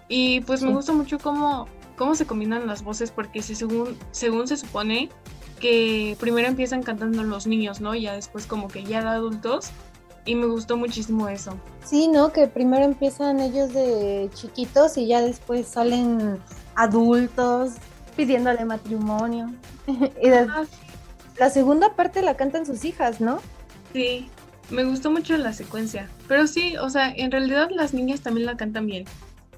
Y 0.10 0.42
pues 0.42 0.63
me 0.63 0.74
gusta 0.74 0.92
mucho 0.92 1.20
cómo, 1.20 1.68
cómo 1.96 2.16
se 2.16 2.25
combinan 2.25 2.68
las 2.68 2.84
voces, 2.84 3.12
porque 3.12 3.42
si 3.42 3.56
según, 3.56 3.98
según 4.12 4.48
se 4.48 4.58
supone 4.58 5.10
que 5.62 6.18
primero 6.20 6.48
empiezan 6.48 6.82
cantando 6.82 7.24
los 7.24 7.46
niños, 7.46 7.80
¿no? 7.80 7.94
Y 7.94 8.01
ya 8.01 8.13
después 8.13 8.48
como 8.48 8.68
que 8.68 8.84
ya 8.84 9.01
de 9.01 9.10
adultos. 9.10 9.70
Y 10.25 10.36
me 10.36 10.48
gustó 10.48 10.78
muchísimo 10.78 11.28
eso. 11.30 11.58
Sí, 11.86 12.08
¿no? 12.08 12.34
Que 12.34 12.48
primero 12.48 12.84
empiezan 12.84 13.39
ellos 13.39 13.74
de 13.74 14.30
chiquitos 14.34 14.98
y 14.98 15.08
ya 15.08 15.22
después 15.22 15.68
salen 15.68 16.39
adultos 16.75 17.74
pidiéndole 18.16 18.66
matrimonio. 18.66 19.51
y 19.88 20.30
ah, 20.30 20.66
la 21.38 21.50
segunda 21.50 21.96
parte 21.96 22.22
la 22.22 22.36
cantan 22.36 22.66
sus 22.66 22.84
hijas, 22.84 23.22
¿no? 23.22 23.39
Sí, 23.94 24.30
me 24.70 24.84
gustó 24.84 25.10
mucho 25.10 25.38
la 25.38 25.54
secuencia. 25.54 26.10
Pero 26.28 26.46
sí, 26.48 26.78
o 26.78 26.89
sea, 26.89 27.12
en 27.16 27.32
realidad 27.32 27.70
las 27.72 27.94
niñas 27.94 28.22
también 28.22 28.46
la 28.46 28.58
cantan 28.58 28.86
bien. 28.86 29.06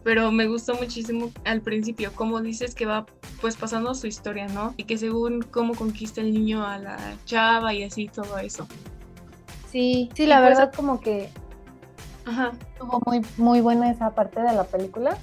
Pero 0.04 0.32
me 0.32 0.48
gustó 0.48 0.76
muchísimo 0.76 1.32
al 1.46 1.62
principio, 1.62 2.12
como 2.16 2.42
dices 2.42 2.74
que 2.74 2.86
va 2.86 3.06
pues 3.40 3.56
pasando 3.56 3.94
su 3.94 4.08
historia, 4.08 4.48
¿no? 4.48 4.74
Y 4.78 4.86
que 4.86 4.98
según 4.98 5.42
cómo 5.44 5.76
conquista 5.76 6.22
el 6.22 6.34
niño 6.34 6.66
a 6.66 6.78
la 6.80 6.98
chava 7.26 7.74
y 7.74 7.84
así 7.84 8.08
todo 8.08 8.38
eso. 8.40 8.68
Sí, 9.72 10.10
sí, 10.16 10.26
la 10.26 10.40
pues, 10.40 10.50
verdad 10.50 10.74
como 10.74 11.00
que 11.00 11.30
Ajá. 12.26 12.52
estuvo 12.74 13.02
muy, 13.06 13.22
muy 13.38 13.62
buena 13.62 13.92
esa 13.92 14.12
parte 14.12 14.42
de 14.42 14.54
la 14.54 14.64
película 14.64 15.18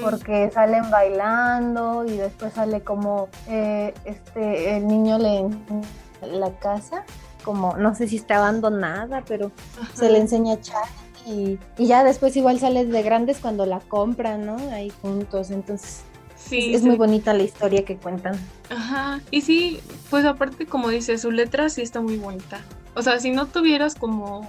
porque 0.00 0.50
salen 0.52 0.90
bailando 0.90 2.04
y 2.06 2.16
después 2.16 2.54
sale 2.54 2.82
como 2.82 3.28
eh, 3.48 3.92
este 4.04 4.76
el 4.76 4.86
niño 4.86 5.18
le 5.18 5.44
la 6.22 6.50
casa 6.58 7.04
como 7.44 7.76
no 7.76 7.94
sé 7.94 8.08
si 8.08 8.16
está 8.16 8.36
abandonada 8.36 9.22
pero 9.26 9.52
se 9.94 10.10
le 10.10 10.18
enseña 10.18 10.54
a 10.54 10.56
echar 10.56 10.84
y, 11.26 11.58
ya 11.76 12.04
después 12.04 12.36
igual 12.36 12.60
sale 12.60 12.86
de 12.86 13.02
grandes 13.02 13.38
cuando 13.38 13.66
la 13.66 13.80
compran 13.80 14.46
no 14.46 14.56
ahí 14.72 14.90
juntos 15.02 15.50
entonces 15.50 16.04
Sí, 16.36 16.74
es, 16.74 16.82
muy 16.82 16.96
bonita 16.96 17.34
la 17.34 17.42
historia 17.42 17.84
que 17.84 17.96
cuentan. 17.96 18.38
Ajá, 18.70 19.20
y 19.30 19.40
sí, 19.40 19.80
pues 20.10 20.24
aparte 20.24 20.66
como 20.66 20.90
dice, 20.90 21.18
su 21.18 21.32
letra 21.32 21.68
sí 21.70 21.82
está 21.82 22.00
muy 22.00 22.18
bonita. 22.18 22.60
O 22.94 23.02
sea, 23.02 23.18
si 23.18 23.30
no 23.30 23.46
tuvieras 23.46 23.96
como, 23.96 24.48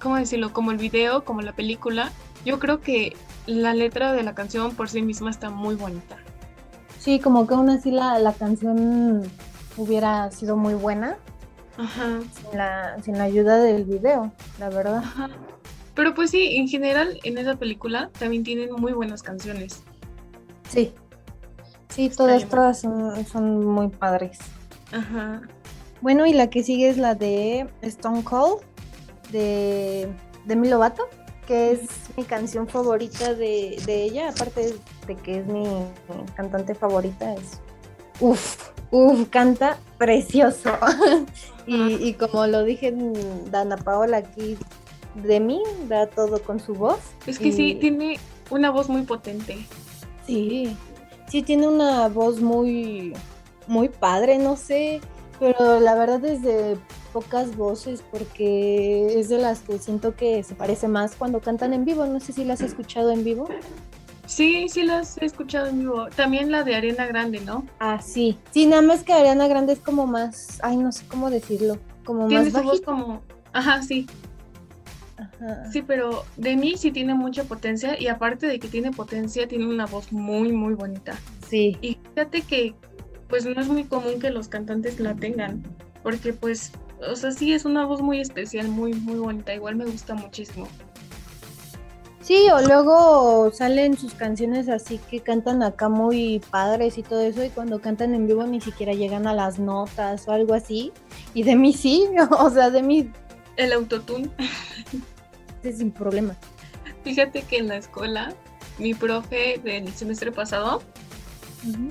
¿cómo 0.00 0.16
decirlo? 0.16 0.52
Como 0.52 0.70
el 0.70 0.76
video, 0.76 1.24
como 1.24 1.40
la 1.40 1.52
película, 1.52 2.12
yo 2.44 2.58
creo 2.60 2.80
que 2.80 3.16
la 3.46 3.74
letra 3.74 4.12
de 4.12 4.22
la 4.22 4.34
canción 4.34 4.74
por 4.74 4.88
sí 4.88 5.02
misma 5.02 5.30
está 5.30 5.50
muy 5.50 5.74
bonita. 5.74 6.16
Sí, 6.98 7.18
como 7.18 7.46
que 7.46 7.54
aún 7.54 7.70
así 7.70 7.90
la, 7.90 8.18
la 8.20 8.34
canción 8.34 9.22
hubiera 9.76 10.30
sido 10.30 10.56
muy 10.56 10.74
buena. 10.74 11.16
Ajá. 11.76 12.20
Sin 12.34 12.58
la, 12.58 13.02
sin 13.02 13.18
la 13.18 13.24
ayuda 13.24 13.56
del 13.56 13.84
video, 13.84 14.32
la 14.60 14.68
verdad. 14.68 14.98
Ajá. 14.98 15.30
Pero 15.94 16.14
pues 16.14 16.30
sí, 16.30 16.56
en 16.56 16.68
general 16.68 17.18
en 17.24 17.38
esa 17.38 17.56
película 17.56 18.10
también 18.18 18.44
tienen 18.44 18.72
muy 18.72 18.92
buenas 18.92 19.22
canciones. 19.22 19.82
Sí. 20.68 20.92
Sí, 21.88 22.08
todas, 22.08 22.48
todas 22.48 22.80
son, 22.80 23.26
son, 23.26 23.66
muy 23.66 23.88
padres. 23.88 24.38
Ajá. 24.92 25.42
Bueno, 26.00 26.24
y 26.24 26.32
la 26.32 26.48
que 26.48 26.62
sigue 26.62 26.88
es 26.88 26.96
la 26.96 27.14
de 27.14 27.68
Stone 27.82 28.24
Cold, 28.24 28.62
de 29.30 30.08
Demi 30.46 30.68
Lovato 30.68 31.08
que 31.46 31.72
es 31.72 31.80
mi 32.16 32.24
canción 32.24 32.68
favorita 32.68 33.34
de, 33.34 33.76
ella, 33.86 34.30
aparte 34.30 34.76
de 35.06 35.16
que 35.16 35.40
es 35.40 35.46
mi, 35.46 35.64
cantante 36.36 36.74
favorita, 36.74 37.34
es 37.34 37.60
uff, 38.20 38.70
uff, 38.90 39.28
canta 39.28 39.78
precioso. 39.98 40.70
y, 41.66 42.14
como 42.14 42.46
lo 42.46 42.64
dije 42.64 42.94
Dana 43.50 43.76
Paola 43.76 44.18
aquí 44.18 44.56
de 45.14 45.40
mí, 45.40 45.62
da 45.88 46.06
todo 46.06 46.42
con 46.42 46.60
su 46.60 46.74
voz. 46.74 47.00
Es 47.26 47.38
que 47.38 47.52
sí, 47.52 47.76
tiene 47.80 48.18
una 48.50 48.70
voz 48.70 48.88
muy 48.88 49.02
potente. 49.02 49.66
Sí, 50.26 50.76
sí, 51.28 51.42
tiene 51.42 51.68
una 51.68 52.08
voz 52.08 52.40
muy, 52.40 53.14
muy 53.66 53.88
padre, 53.88 54.38
no 54.38 54.56
sé, 54.56 55.00
pero 55.38 55.80
la 55.80 55.94
verdad 55.94 56.24
es 56.24 56.42
de 56.42 56.76
pocas 57.12 57.56
voces 57.56 58.02
porque 58.10 59.18
es 59.18 59.28
de 59.28 59.38
las 59.38 59.60
que 59.60 59.78
siento 59.78 60.14
que 60.14 60.42
se 60.42 60.54
parece 60.54 60.88
más 60.88 61.14
cuando 61.14 61.40
cantan 61.40 61.74
en 61.74 61.84
vivo. 61.84 62.06
No 62.06 62.20
sé 62.20 62.32
si 62.32 62.44
las 62.44 62.62
has 62.62 62.70
escuchado 62.70 63.10
en 63.10 63.24
vivo. 63.24 63.48
Sí, 64.26 64.68
sí 64.68 64.82
las 64.82 65.20
he 65.20 65.26
escuchado 65.26 65.66
en 65.66 65.80
vivo. 65.80 66.06
También 66.16 66.50
la 66.50 66.62
de 66.62 66.74
Ariana 66.74 67.06
Grande, 67.06 67.40
¿no? 67.40 67.66
Ah, 67.80 68.00
sí. 68.00 68.38
Sí, 68.50 68.66
nada 68.66 68.82
más 68.82 69.02
que 69.02 69.12
Ariana 69.12 69.46
Grande 69.48 69.74
es 69.74 69.80
como 69.80 70.06
más, 70.06 70.58
ay, 70.62 70.76
no 70.78 70.92
sé 70.92 71.04
cómo 71.06 71.28
decirlo, 71.28 71.78
como 72.04 72.28
tiene 72.28 72.50
más 72.50 72.62
su 72.62 72.62
voz 72.62 72.80
como, 72.80 73.20
ajá, 73.52 73.82
sí. 73.82 74.06
Ajá. 75.22 75.70
Sí, 75.70 75.82
pero 75.82 76.24
de 76.36 76.56
mí 76.56 76.74
sí 76.76 76.90
tiene 76.90 77.14
mucha 77.14 77.44
potencia 77.44 78.00
y 78.00 78.08
aparte 78.08 78.46
de 78.46 78.58
que 78.58 78.68
tiene 78.68 78.90
potencia, 78.90 79.46
tiene 79.46 79.66
una 79.66 79.86
voz 79.86 80.12
muy, 80.12 80.52
muy 80.52 80.74
bonita. 80.74 81.18
Sí. 81.48 81.76
Y 81.80 81.98
fíjate 82.14 82.42
que 82.42 82.74
pues 83.28 83.46
no 83.46 83.60
es 83.60 83.68
muy 83.68 83.84
común 83.84 84.20
que 84.20 84.30
los 84.30 84.48
cantantes 84.48 85.00
la 85.00 85.14
tengan, 85.14 85.62
porque 86.02 86.32
pues 86.32 86.72
o 87.10 87.16
sea, 87.16 87.30
sí 87.32 87.52
es 87.52 87.64
una 87.64 87.84
voz 87.84 88.00
muy 88.00 88.20
especial, 88.20 88.68
muy, 88.68 88.94
muy 88.94 89.18
bonita, 89.18 89.54
igual 89.54 89.76
me 89.76 89.84
gusta 89.84 90.14
muchísimo. 90.14 90.68
Sí, 92.20 92.46
o 92.50 92.60
luego 92.60 93.50
salen 93.52 93.98
sus 93.98 94.14
canciones 94.14 94.68
así 94.68 94.98
que 95.10 95.20
cantan 95.20 95.62
acá 95.62 95.88
muy 95.88 96.40
padres 96.50 96.96
y 96.96 97.02
todo 97.02 97.20
eso, 97.20 97.44
y 97.44 97.48
cuando 97.48 97.80
cantan 97.80 98.14
en 98.14 98.28
vivo 98.28 98.46
ni 98.46 98.60
siquiera 98.60 98.92
llegan 98.92 99.26
a 99.26 99.34
las 99.34 99.58
notas 99.58 100.28
o 100.28 100.32
algo 100.32 100.54
así. 100.54 100.92
Y 101.34 101.42
de 101.42 101.56
mí 101.56 101.72
sí, 101.72 102.06
o 102.30 102.50
sea, 102.50 102.70
de 102.70 102.82
mí. 102.82 103.10
El 103.56 103.72
autotune. 103.72 104.30
Sin 105.62 105.90
problema. 105.90 106.36
Fíjate 107.04 107.42
que 107.42 107.58
en 107.58 107.68
la 107.68 107.76
escuela, 107.76 108.34
mi 108.78 108.94
profe 108.94 109.60
del 109.62 109.92
semestre 109.92 110.32
pasado 110.32 110.82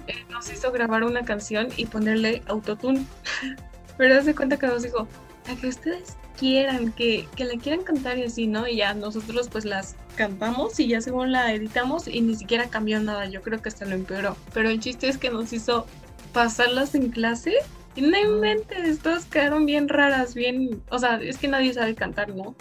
eh, 0.07 0.25
nos 0.29 0.51
hizo 0.51 0.71
grabar 0.71 1.03
una 1.03 1.23
canción 1.23 1.69
y 1.77 1.85
ponerle 1.85 2.41
autotune. 2.47 3.05
Pero 3.97 4.19
hace 4.19 4.35
cuenta 4.35 4.57
que 4.57 4.67
nos 4.67 4.83
dijo, 4.83 5.07
a 5.49 5.55
que 5.55 5.67
ustedes 5.67 6.17
quieran, 6.37 6.91
que, 6.93 7.27
que 7.35 7.45
la 7.45 7.55
quieran 7.57 7.83
cantar 7.83 8.17
y 8.17 8.23
así, 8.23 8.47
¿no? 8.47 8.67
Y 8.67 8.77
ya 8.77 8.93
nosotros 8.93 9.49
pues 9.49 9.65
las 9.65 9.95
cantamos 10.15 10.79
y 10.79 10.87
ya 10.87 11.01
según 11.01 11.31
la 11.31 11.53
editamos 11.53 12.07
y 12.07 12.21
ni 12.21 12.35
siquiera 12.35 12.67
cambió 12.67 12.99
nada, 12.99 13.25
yo 13.27 13.41
creo 13.41 13.61
que 13.61 13.69
hasta 13.69 13.85
lo 13.85 13.95
empeoró. 13.95 14.35
Pero 14.53 14.69
el 14.69 14.79
chiste 14.79 15.07
es 15.07 15.17
que 15.17 15.29
nos 15.29 15.53
hizo 15.53 15.85
pasarlas 16.33 16.95
en 16.95 17.09
clase 17.09 17.53
y 17.95 18.01
no 18.01 18.17
inventes, 18.17 18.99
todas 18.99 19.25
quedaron 19.25 19.65
bien 19.65 19.89
raras, 19.89 20.33
bien, 20.33 20.81
o 20.89 20.97
sea, 20.97 21.17
es 21.21 21.37
que 21.37 21.47
nadie 21.47 21.73
sabe 21.73 21.93
cantar, 21.95 22.33
¿no? 22.33 22.55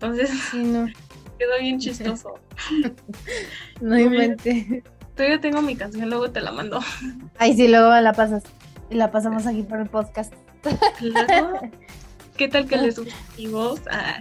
Entonces, 0.00 0.30
no. 0.54 0.86
quedó 1.38 1.58
bien 1.60 1.78
chistoso. 1.78 2.38
no 3.82 3.98
inventes. 3.98 4.82
Todavía 5.14 5.40
tengo 5.42 5.60
mi 5.60 5.76
canción, 5.76 6.08
luego 6.08 6.30
te 6.30 6.40
la 6.40 6.52
mando. 6.52 6.80
Ay, 7.36 7.54
sí, 7.54 7.68
luego 7.68 7.90
la 8.00 8.14
pasas. 8.14 8.44
Y 8.88 8.94
la 8.94 9.10
pasamos 9.10 9.46
aquí 9.46 9.62
por 9.62 9.78
el 9.78 9.90
podcast. 9.90 10.32
¿Qué 12.38 12.48
tal 12.48 12.66
que 12.66 12.78
les 12.78 12.98
voz? 13.50 13.82
Ah. 13.90 14.20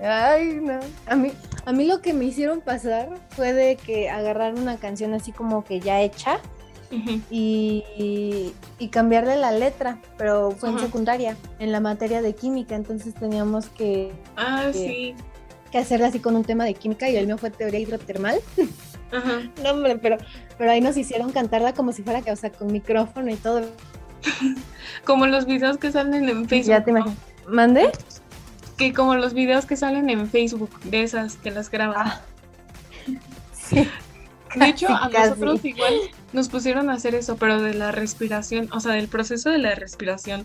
Ay, 0.00 0.60
no. 0.62 0.78
A 1.06 1.16
mí, 1.16 1.32
a 1.66 1.72
mí 1.72 1.84
lo 1.84 2.00
que 2.00 2.12
me 2.12 2.24
hicieron 2.24 2.60
pasar 2.60 3.08
fue 3.30 3.52
de 3.52 3.74
que 3.74 4.08
agarrar 4.08 4.54
una 4.54 4.76
canción 4.76 5.14
así 5.14 5.32
como 5.32 5.64
que 5.64 5.80
ya 5.80 6.00
hecha 6.00 6.38
y, 6.90 8.54
y, 8.78 8.88
cambiarle 8.88 9.36
la 9.36 9.52
letra, 9.52 9.98
pero 10.16 10.52
fue 10.52 10.70
en 10.70 10.78
secundaria, 10.78 11.36
en 11.58 11.72
la 11.72 11.80
materia 11.80 12.22
de 12.22 12.34
química, 12.34 12.74
entonces 12.74 13.14
teníamos 13.14 13.68
que, 13.68 14.12
ah, 14.36 14.70
sí. 14.72 15.14
que 15.70 15.78
hacerla 15.78 16.08
así 16.08 16.18
con 16.18 16.34
un 16.36 16.44
tema 16.44 16.64
de 16.64 16.74
química 16.74 17.08
y 17.10 17.16
el 17.16 17.26
mío 17.26 17.36
fue 17.36 17.50
teoría 17.50 17.80
hidrotermal. 17.80 18.40
Ajá. 19.12 19.42
no, 19.62 19.70
hombre, 19.70 19.98
pero, 19.98 20.16
pero 20.56 20.70
ahí 20.70 20.80
nos 20.80 20.96
hicieron 20.96 21.30
cantarla 21.30 21.74
como 21.74 21.92
si 21.92 22.02
fuera 22.02 22.22
que, 22.22 22.32
o 22.32 22.36
sea, 22.36 22.50
con 22.50 22.72
micrófono 22.72 23.30
y 23.30 23.36
todo. 23.36 23.62
como 25.04 25.26
los 25.26 25.46
videos 25.46 25.76
que 25.76 25.92
salen 25.92 26.28
en 26.28 26.48
Facebook. 26.48 26.70
Ya 26.70 26.84
te 26.84 26.90
imaginas. 26.90 27.18
¿Mande? 27.46 27.92
Que 28.76 28.92
como 28.92 29.14
los 29.16 29.34
videos 29.34 29.66
que 29.66 29.76
salen 29.76 30.08
en 30.10 30.28
Facebook, 30.28 30.70
de 30.84 31.02
esas 31.02 31.36
que 31.36 31.50
las 31.50 31.70
graban. 31.70 31.96
Ah. 31.98 32.20
Sí. 33.52 33.86
De 34.54 34.66
hecho, 34.66 34.88
a 34.88 35.10
nosotros 35.10 35.62
igual 35.62 35.92
nos 36.32 36.48
pusieron 36.48 36.90
a 36.90 36.94
hacer 36.94 37.14
eso, 37.14 37.36
pero 37.36 37.62
de 37.62 37.74
la 37.74 37.92
respiración, 37.92 38.68
o 38.72 38.80
sea, 38.80 38.92
del 38.92 39.08
proceso 39.08 39.50
de 39.50 39.58
la 39.58 39.74
respiración. 39.74 40.44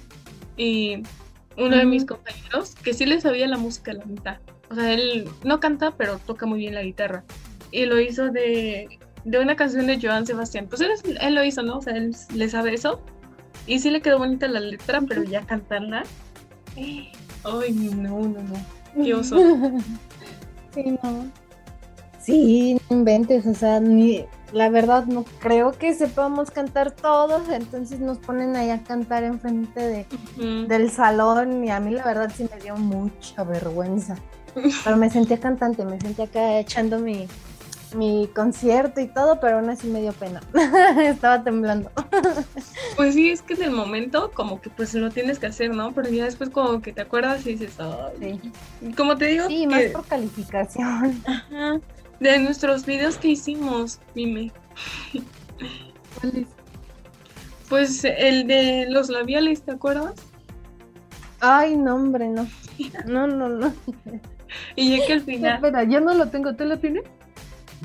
Y 0.57 1.03
uno 1.57 1.77
de 1.77 1.85
mis 1.85 2.05
compañeros, 2.05 2.75
que 2.75 2.93
sí 2.93 3.05
le 3.05 3.19
sabía 3.21 3.47
la 3.47 3.57
música 3.57 3.91
a 3.91 3.95
la 3.95 4.05
mitad, 4.05 4.37
o 4.69 4.75
sea, 4.75 4.91
él 4.93 5.29
no 5.43 5.59
canta, 5.59 5.91
pero 5.91 6.17
toca 6.19 6.45
muy 6.45 6.59
bien 6.59 6.73
la 6.73 6.83
guitarra. 6.83 7.23
Y 7.71 7.85
lo 7.85 7.99
hizo 7.99 8.29
de, 8.29 8.99
de 9.23 9.39
una 9.39 9.55
canción 9.55 9.87
de 9.87 9.99
Joan 10.01 10.25
Sebastián. 10.25 10.67
Pues 10.67 10.81
él, 10.81 10.91
él, 11.21 11.35
lo 11.35 11.43
hizo, 11.43 11.63
¿no? 11.63 11.77
O 11.77 11.81
sea, 11.81 11.95
él 11.95 12.15
le 12.33 12.49
sabe 12.49 12.73
eso. 12.73 13.01
Y 13.67 13.79
sí 13.79 13.89
le 13.89 14.01
quedó 14.01 14.17
bonita 14.17 14.47
la 14.47 14.59
letra, 14.59 15.01
pero 15.07 15.23
ya 15.23 15.41
cantarla. 15.45 16.03
Ay, 16.75 17.11
no, 17.73 18.19
no, 18.19 18.41
no. 18.41 19.03
Qué 19.03 19.13
oso. 19.13 19.37
Sí, 20.73 20.97
no. 21.03 21.27
Sí, 22.19 22.77
no 22.89 22.97
inventes, 22.97 23.45
o 23.45 23.53
sea, 23.53 23.79
ni, 23.79 24.25
la 24.53 24.69
verdad 24.69 25.05
no 25.05 25.25
creo 25.39 25.71
que 25.71 25.93
sepamos 25.93 26.51
cantar 26.51 26.91
todos, 26.91 27.49
entonces 27.49 27.99
nos 27.99 28.19
ponen 28.19 28.55
ahí 28.55 28.69
a 28.69 28.83
cantar 28.83 29.23
enfrente 29.23 29.79
de, 29.81 30.67
del 30.67 30.91
salón 30.91 31.63
y 31.63 31.71
a 31.71 31.79
mí 31.79 31.91
la 31.91 32.05
verdad 32.05 32.31
sí 32.33 32.47
me 32.53 32.61
dio 32.61 32.75
mucha 32.77 33.43
vergüenza. 33.43 34.15
Pero 34.83 34.97
me 34.97 35.09
sentía 35.09 35.39
cantante, 35.39 35.83
me 35.83 35.99
sentía 35.99 36.25
acá 36.25 36.59
echando 36.59 36.99
mi, 36.99 37.27
mi 37.95 38.29
concierto 38.35 39.01
y 39.01 39.07
todo, 39.07 39.39
pero 39.39 39.57
aún 39.57 39.69
así 39.71 39.87
me 39.87 39.99
dio 39.99 40.13
pena. 40.13 40.41
Estaba 41.01 41.43
temblando. 41.43 41.89
pues 42.95 43.15
sí, 43.15 43.31
es 43.31 43.41
que 43.41 43.55
en 43.55 43.63
el 43.63 43.71
momento 43.71 44.29
como 44.35 44.61
que 44.61 44.69
pues 44.69 44.93
lo 44.93 45.09
tienes 45.09 45.39
que 45.39 45.47
hacer, 45.47 45.71
¿no? 45.73 45.91
Pero 45.93 46.09
ya 46.09 46.25
después 46.25 46.51
como 46.51 46.79
que 46.83 46.93
te 46.93 47.01
acuerdas 47.01 47.43
y 47.47 47.55
dices, 47.55 47.73
Ay. 47.79 48.39
sí. 48.79 48.93
como 48.93 49.17
te 49.17 49.25
digo. 49.25 49.47
Sí, 49.47 49.65
más 49.65 49.85
por 49.85 50.05
calificación. 50.05 51.23
Ajá 51.25 51.79
de 52.23 52.39
nuestros 52.39 52.85
videos 52.85 53.17
que 53.17 53.29
hicimos, 53.29 53.99
dime. 54.15 54.51
Pues 57.69 58.03
el 58.03 58.47
de 58.47 58.87
los 58.89 59.09
labiales, 59.09 59.63
¿te 59.63 59.71
acuerdas? 59.71 60.13
Ay, 61.39 61.75
no, 61.75 61.95
hombre, 61.95 62.29
no. 62.29 62.47
No, 63.05 63.27
no, 63.27 63.49
no. 63.49 63.73
y 64.75 64.97
ya 64.97 65.05
que 65.05 65.13
al 65.13 65.21
final. 65.21 65.55
Espera, 65.55 65.83
yo 65.83 65.99
no 65.99 66.13
lo 66.13 66.29
tengo, 66.29 66.55
¿tú 66.55 66.65
lo 66.65 66.79
tienes? 66.79 67.03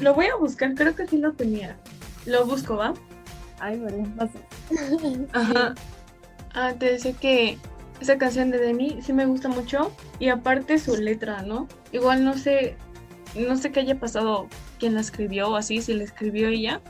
Lo 0.01 0.15
voy 0.15 0.27
a 0.27 0.37
buscar, 0.37 0.75
creo 0.75 0.95
que 0.95 1.07
sí 1.07 1.19
lo 1.19 1.33
tenía. 1.33 1.77
Lo 2.25 2.47
busco, 2.47 2.77
¿va? 2.77 2.95
Ay, 3.61 3.77
María, 3.79 4.07
Ajá. 5.33 5.75
Ah, 6.55 6.73
te 6.79 6.93
decía 6.93 7.13
que 7.13 7.59
esa 8.01 8.17
canción 8.17 8.51
de 8.51 8.59
Demi 8.59 8.99
sí 9.03 9.13
me 9.13 9.27
gusta 9.27 9.49
mucho. 9.49 9.93
Y 10.19 10.29
aparte 10.29 10.79
su 10.79 10.97
letra, 10.97 11.43
¿no? 11.43 11.67
Igual 11.93 12.25
no 12.25 12.35
sé, 12.35 12.77
no 13.35 13.57
sé 13.57 13.73
qué 13.73 13.81
haya 13.81 13.99
pasado 13.99 14.49
quién 14.79 14.95
la 14.95 15.01
escribió 15.01 15.49
o 15.49 15.57
así, 15.57 15.83
si 15.83 15.95
la 15.95 16.05
escribió 16.05 16.49
ella, 16.49 16.81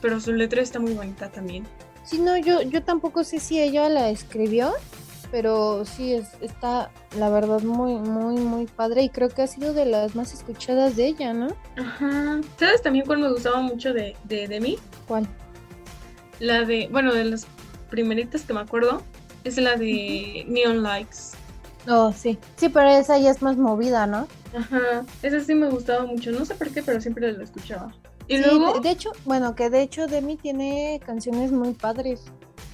pero 0.00 0.20
su 0.20 0.32
letra 0.32 0.62
está 0.62 0.78
muy 0.78 0.92
bonita 0.92 1.28
también. 1.28 1.64
Sí, 2.04 2.18
no, 2.18 2.36
yo, 2.36 2.62
yo 2.62 2.82
tampoco 2.82 3.24
sé 3.24 3.38
si 3.38 3.60
ella 3.60 3.88
la 3.88 4.08
escribió, 4.08 4.72
pero 5.30 5.84
sí 5.84 6.14
es, 6.14 6.28
está, 6.40 6.90
la 7.18 7.28
verdad, 7.28 7.60
muy, 7.60 7.94
muy, 7.94 8.36
muy 8.36 8.66
padre 8.66 9.02
y 9.02 9.08
creo 9.10 9.28
que 9.28 9.42
ha 9.42 9.46
sido 9.46 9.74
de 9.74 9.84
las 9.84 10.14
más 10.14 10.32
escuchadas 10.32 10.96
de 10.96 11.06
ella, 11.06 11.34
¿no? 11.34 11.48
Ajá. 11.76 12.40
¿Sabes 12.58 12.82
también 12.82 13.04
cuál 13.04 13.18
me 13.18 13.30
gustaba 13.30 13.60
mucho 13.60 13.92
de, 13.92 14.16
de, 14.24 14.48
de 14.48 14.60
mí? 14.60 14.78
¿Cuál? 15.06 15.28
La 16.40 16.64
de, 16.64 16.88
bueno, 16.90 17.12
de 17.12 17.24
las 17.24 17.46
primeritas 17.90 18.42
que 18.42 18.54
me 18.54 18.60
acuerdo, 18.60 19.02
es 19.44 19.58
la 19.58 19.76
de 19.76 20.44
Neon 20.48 20.82
Likes. 20.82 21.36
Oh, 21.88 22.12
sí. 22.12 22.38
Sí, 22.56 22.68
pero 22.68 22.88
esa 22.90 23.18
ya 23.18 23.30
es 23.30 23.42
más 23.42 23.56
movida, 23.56 24.06
¿no? 24.06 24.28
Ajá, 24.54 25.04
esa 25.22 25.40
sí 25.40 25.54
me 25.54 25.68
gustaba 25.68 26.06
mucho, 26.06 26.32
no 26.32 26.44
sé 26.44 26.54
por 26.54 26.70
qué, 26.70 26.82
pero 26.82 27.00
siempre 27.00 27.32
la 27.32 27.44
escuchaba. 27.44 27.92
Y 28.26 28.38
luego... 28.38 28.80
De, 28.80 28.90
hecho, 28.90 29.10
bueno, 29.24 29.54
que 29.54 29.70
de 29.70 29.82
hecho 29.82 30.06
Demi 30.06 30.36
tiene 30.36 31.00
canciones 31.04 31.50
muy 31.50 31.72
padres. 31.72 32.24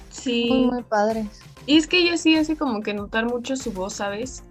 Sí. 0.09 0.47
Muy, 0.49 0.65
muy 0.67 0.83
padres. 0.83 1.27
Y 1.65 1.77
es 1.77 1.87
que 1.87 1.99
ella 1.99 2.17
sí 2.17 2.35
hace 2.35 2.55
como 2.55 2.81
que 2.81 2.93
notar 2.93 3.25
mucho 3.25 3.55
su 3.55 3.71
voz, 3.71 3.93
¿sabes? 3.93 4.43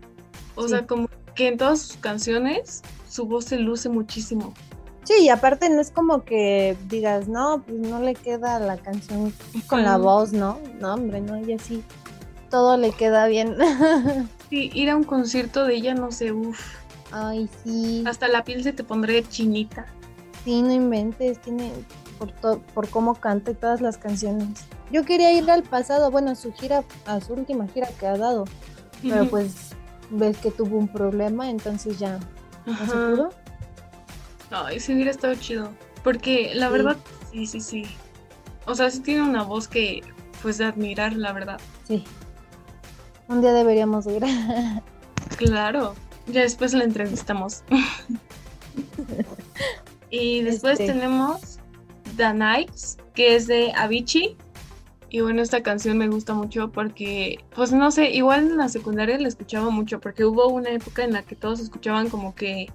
O 0.56 0.68
sea, 0.68 0.86
como 0.86 1.08
que 1.34 1.48
en 1.48 1.58
todas 1.58 1.80
sus 1.80 1.96
canciones 1.96 2.82
su 3.08 3.26
voz 3.26 3.46
se 3.46 3.58
luce 3.58 3.88
muchísimo. 3.88 4.54
Sí, 5.04 5.14
y 5.20 5.28
aparte 5.28 5.68
no 5.68 5.80
es 5.80 5.90
como 5.90 6.24
que 6.24 6.76
digas, 6.88 7.28
no, 7.28 7.62
pues 7.62 7.78
no 7.78 8.00
le 8.00 8.14
queda 8.14 8.58
la 8.58 8.78
canción 8.78 9.32
con 9.66 9.82
la 9.82 9.98
voz, 9.98 10.32
¿no? 10.32 10.58
No, 10.80 10.94
hombre, 10.94 11.20
no, 11.20 11.36
ella 11.36 11.58
sí, 11.58 11.84
todo 12.50 12.78
le 12.78 12.90
queda 12.92 13.26
bien. 13.26 13.56
sí, 14.50 14.70
ir 14.72 14.88
a 14.88 14.96
un 14.96 15.04
concierto 15.04 15.64
de 15.64 15.74
ella, 15.74 15.94
no 15.94 16.10
sé, 16.10 16.32
uff. 16.32 16.83
Ay, 17.16 17.48
sí. 17.62 18.02
Hasta 18.06 18.26
la 18.26 18.42
piel 18.42 18.64
se 18.64 18.72
te 18.72 18.82
pondría 18.82 19.22
chinita. 19.22 19.86
Sí, 20.44 20.62
no 20.62 20.72
inventes, 20.72 21.40
tiene 21.40 21.70
por, 22.18 22.58
por 22.58 22.88
cómo 22.88 23.14
canta 23.14 23.52
y 23.52 23.54
todas 23.54 23.80
las 23.80 23.98
canciones. 23.98 24.64
Yo 24.90 25.04
quería 25.04 25.30
ir 25.30 25.48
al 25.48 25.62
pasado, 25.62 26.10
bueno, 26.10 26.32
a 26.32 26.34
su 26.34 26.52
gira, 26.52 26.82
a 27.06 27.20
su 27.20 27.34
última 27.34 27.68
gira 27.68 27.86
que 28.00 28.08
ha 28.08 28.16
dado, 28.16 28.46
pero 29.00 29.30
pues 29.30 29.70
ves 30.10 30.38
que 30.38 30.50
tuvo 30.50 30.76
un 30.76 30.88
problema, 30.88 31.48
entonces 31.48 32.00
ya 32.00 32.18
no 32.66 32.76
se 32.78 32.86
pudo. 32.86 33.30
Ay, 34.50 34.80
sí 34.80 34.92
hubiera 34.92 35.12
estado 35.12 35.36
chido, 35.36 35.70
porque 36.02 36.52
la 36.54 36.68
verdad, 36.68 36.96
sí, 37.30 37.46
sí, 37.46 37.60
sí. 37.60 37.84
O 38.66 38.74
sea, 38.74 38.90
sí 38.90 39.00
tiene 39.00 39.22
una 39.22 39.44
voz 39.44 39.68
que, 39.68 40.02
pues, 40.42 40.58
de 40.58 40.64
admirar, 40.64 41.12
la 41.12 41.32
verdad. 41.32 41.60
Sí. 41.86 42.04
Un 43.28 43.40
día 43.40 43.52
deberíamos 43.52 44.06
ir. 44.06 44.24
claro. 45.36 45.94
Ya 46.26 46.42
después 46.42 46.72
la 46.72 46.84
entrevistamos. 46.84 47.62
y 50.10 50.42
después 50.42 50.80
este. 50.80 50.92
tenemos 50.92 51.58
The 52.16 52.32
Nights, 52.32 52.98
que 53.14 53.36
es 53.36 53.46
de 53.46 53.72
Avicii. 53.76 54.36
Y 55.10 55.20
bueno, 55.20 55.42
esta 55.42 55.62
canción 55.62 55.96
me 55.96 56.08
gusta 56.08 56.34
mucho 56.34 56.72
porque, 56.72 57.38
pues 57.54 57.72
no 57.72 57.90
sé, 57.92 58.10
igual 58.10 58.50
en 58.50 58.56
la 58.56 58.68
secundaria 58.68 59.16
la 59.18 59.28
escuchaba 59.28 59.70
mucho 59.70 60.00
porque 60.00 60.24
hubo 60.24 60.48
una 60.48 60.70
época 60.70 61.04
en 61.04 61.12
la 61.12 61.22
que 61.22 61.36
todos 61.36 61.60
escuchaban 61.60 62.10
como 62.10 62.34
que 62.34 62.66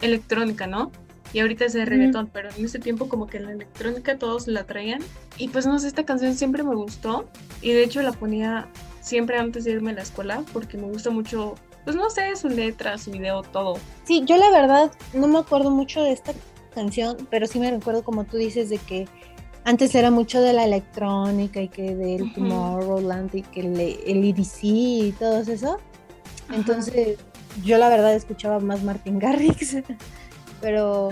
electrónica, 0.00 0.66
¿no? 0.66 0.90
Y 1.34 1.40
ahorita 1.40 1.64
es 1.64 1.72
de 1.72 1.84
reggaetón, 1.84 2.30
pero 2.32 2.48
en 2.56 2.64
ese 2.64 2.78
tiempo 2.78 3.08
como 3.08 3.26
que 3.26 3.40
la 3.40 3.52
electrónica 3.52 4.16
todos 4.18 4.46
la 4.46 4.64
traían. 4.64 5.02
Y 5.36 5.48
pues 5.48 5.66
no 5.66 5.78
sé, 5.78 5.88
esta 5.88 6.04
canción 6.04 6.34
siempre 6.36 6.62
me 6.62 6.74
gustó 6.74 7.28
y 7.60 7.72
de 7.72 7.82
hecho 7.82 8.02
la 8.02 8.12
ponía 8.12 8.68
siempre 9.00 9.36
antes 9.36 9.64
de 9.64 9.72
irme 9.72 9.90
a 9.90 9.94
la 9.94 10.02
escuela 10.02 10.44
porque 10.52 10.78
me 10.78 10.84
gusta 10.84 11.10
mucho 11.10 11.56
pues 11.84 11.96
no 11.96 12.10
sé, 12.10 12.34
su 12.36 12.48
letra, 12.48 12.98
su 12.98 13.10
video, 13.10 13.42
todo. 13.42 13.78
Sí, 14.04 14.22
yo 14.24 14.36
la 14.36 14.50
verdad 14.50 14.92
no 15.12 15.28
me 15.28 15.38
acuerdo 15.38 15.70
mucho 15.70 16.02
de 16.02 16.12
esta 16.12 16.32
canción, 16.74 17.28
pero 17.30 17.46
sí 17.46 17.60
me 17.60 17.70
recuerdo 17.70 18.02
como 18.02 18.24
tú 18.24 18.36
dices 18.36 18.70
de 18.70 18.78
que 18.78 19.06
antes 19.64 19.94
era 19.94 20.10
mucho 20.10 20.42
de 20.42 20.52
la 20.52 20.64
electrónica 20.64 21.60
y 21.60 21.68
que 21.68 21.94
del 21.94 22.32
Tomorrowland 22.34 23.34
y 23.34 23.42
que 23.42 23.60
el, 23.60 23.80
el 23.80 24.24
EDC 24.24 24.58
y 24.62 25.14
todo 25.18 25.40
eso. 25.40 25.78
Entonces, 26.52 27.18
yo 27.62 27.78
la 27.78 27.88
verdad 27.88 28.14
escuchaba 28.14 28.60
más 28.60 28.82
Martin 28.82 29.18
Garrix, 29.18 29.76
pero, 30.60 31.10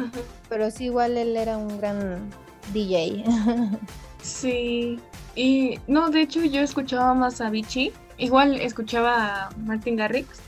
pero 0.48 0.70
sí 0.70 0.84
igual 0.84 1.16
él 1.16 1.36
era 1.36 1.56
un 1.56 1.78
gran 1.78 2.28
DJ. 2.72 3.24
sí, 4.22 4.98
y 5.34 5.78
no, 5.86 6.10
de 6.10 6.22
hecho 6.22 6.44
yo 6.44 6.60
escuchaba 6.60 7.14
más 7.14 7.40
a 7.40 7.48
Vichy, 7.48 7.92
igual 8.18 8.60
escuchaba 8.60 9.46
a 9.46 9.50
Martin 9.64 9.96
Garrix, 9.96 10.40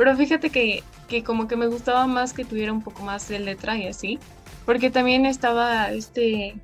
pero 0.00 0.16
fíjate 0.16 0.48
que, 0.48 0.82
que 1.08 1.22
como 1.22 1.46
que 1.46 1.56
me 1.56 1.66
gustaba 1.66 2.06
más 2.06 2.32
que 2.32 2.46
tuviera 2.46 2.72
un 2.72 2.80
poco 2.80 3.02
más 3.02 3.28
de 3.28 3.38
letra 3.38 3.76
y 3.76 3.86
así. 3.86 4.18
Porque 4.64 4.88
también 4.88 5.26
estaba 5.26 5.92
este. 5.92 6.58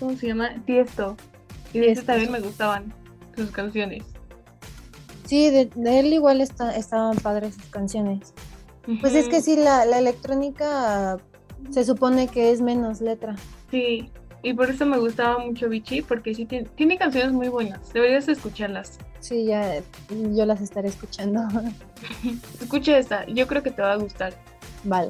¿Cómo 0.00 0.16
se 0.16 0.26
llama? 0.26 0.50
Tiesto. 0.66 1.16
Y 1.72 1.78
de 1.78 1.92
ese 1.92 2.02
también 2.02 2.32
me 2.32 2.40
gustaban 2.40 2.92
sus 3.36 3.52
canciones. 3.52 4.02
Sí, 5.26 5.48
de, 5.50 5.70
él 5.76 6.12
igual 6.12 6.40
estaban 6.40 7.16
padres 7.18 7.54
sus 7.54 7.66
canciones. 7.66 8.34
Pues 9.00 9.14
es 9.14 9.28
que 9.28 9.42
sí, 9.42 9.54
la, 9.54 9.84
la, 9.84 10.00
electrónica 10.00 11.18
se 11.70 11.84
supone 11.84 12.26
que 12.26 12.50
es 12.50 12.62
menos 12.62 13.00
letra. 13.00 13.36
Sí, 13.70 14.10
y 14.42 14.54
por 14.54 14.70
eso 14.70 14.86
me 14.86 14.98
gustaba 14.98 15.38
mucho 15.38 15.68
Vichy, 15.68 16.02
porque 16.02 16.34
sí 16.34 16.44
tiene, 16.44 16.68
tiene 16.74 16.98
canciones 16.98 17.32
muy 17.32 17.48
buenas, 17.48 17.92
deberías 17.92 18.28
escucharlas. 18.28 18.98
Sí, 19.20 19.46
ya 19.46 19.82
yo 20.08 20.46
las 20.46 20.60
estaré 20.60 20.88
escuchando. 20.88 21.40
Escucha 22.60 22.96
esta, 22.96 23.26
yo 23.26 23.48
creo 23.48 23.62
que 23.62 23.72
te 23.72 23.82
va 23.82 23.92
a 23.92 23.96
gustar. 23.96 24.34
Vale. 24.84 25.08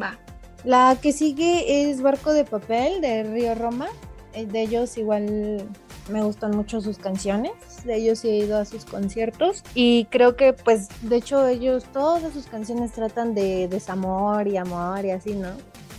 Va. 0.00 0.18
La 0.64 0.96
que 1.00 1.12
sigue 1.12 1.90
es 1.90 2.00
Barco 2.00 2.32
de 2.32 2.44
Papel 2.44 3.02
de 3.02 3.24
Río 3.24 3.54
Roma. 3.54 3.88
Eh, 4.32 4.46
de 4.46 4.62
ellos 4.62 4.96
igual 4.96 5.68
me 6.10 6.22
gustan 6.22 6.52
mucho 6.56 6.80
sus 6.80 6.96
canciones. 6.96 7.52
De 7.84 7.96
ellos 7.96 8.24
he 8.24 8.36
ido 8.36 8.58
a 8.58 8.64
sus 8.64 8.86
conciertos. 8.86 9.62
Y 9.74 10.06
creo 10.06 10.36
que 10.36 10.54
pues 10.54 10.88
de 11.02 11.16
hecho 11.16 11.46
ellos 11.46 11.84
todas 11.92 12.32
sus 12.32 12.46
canciones 12.46 12.92
tratan 12.92 13.34
de 13.34 13.68
desamor 13.68 14.48
y 14.48 14.56
amor 14.56 15.04
y 15.04 15.10
así, 15.10 15.34
¿no? 15.34 15.50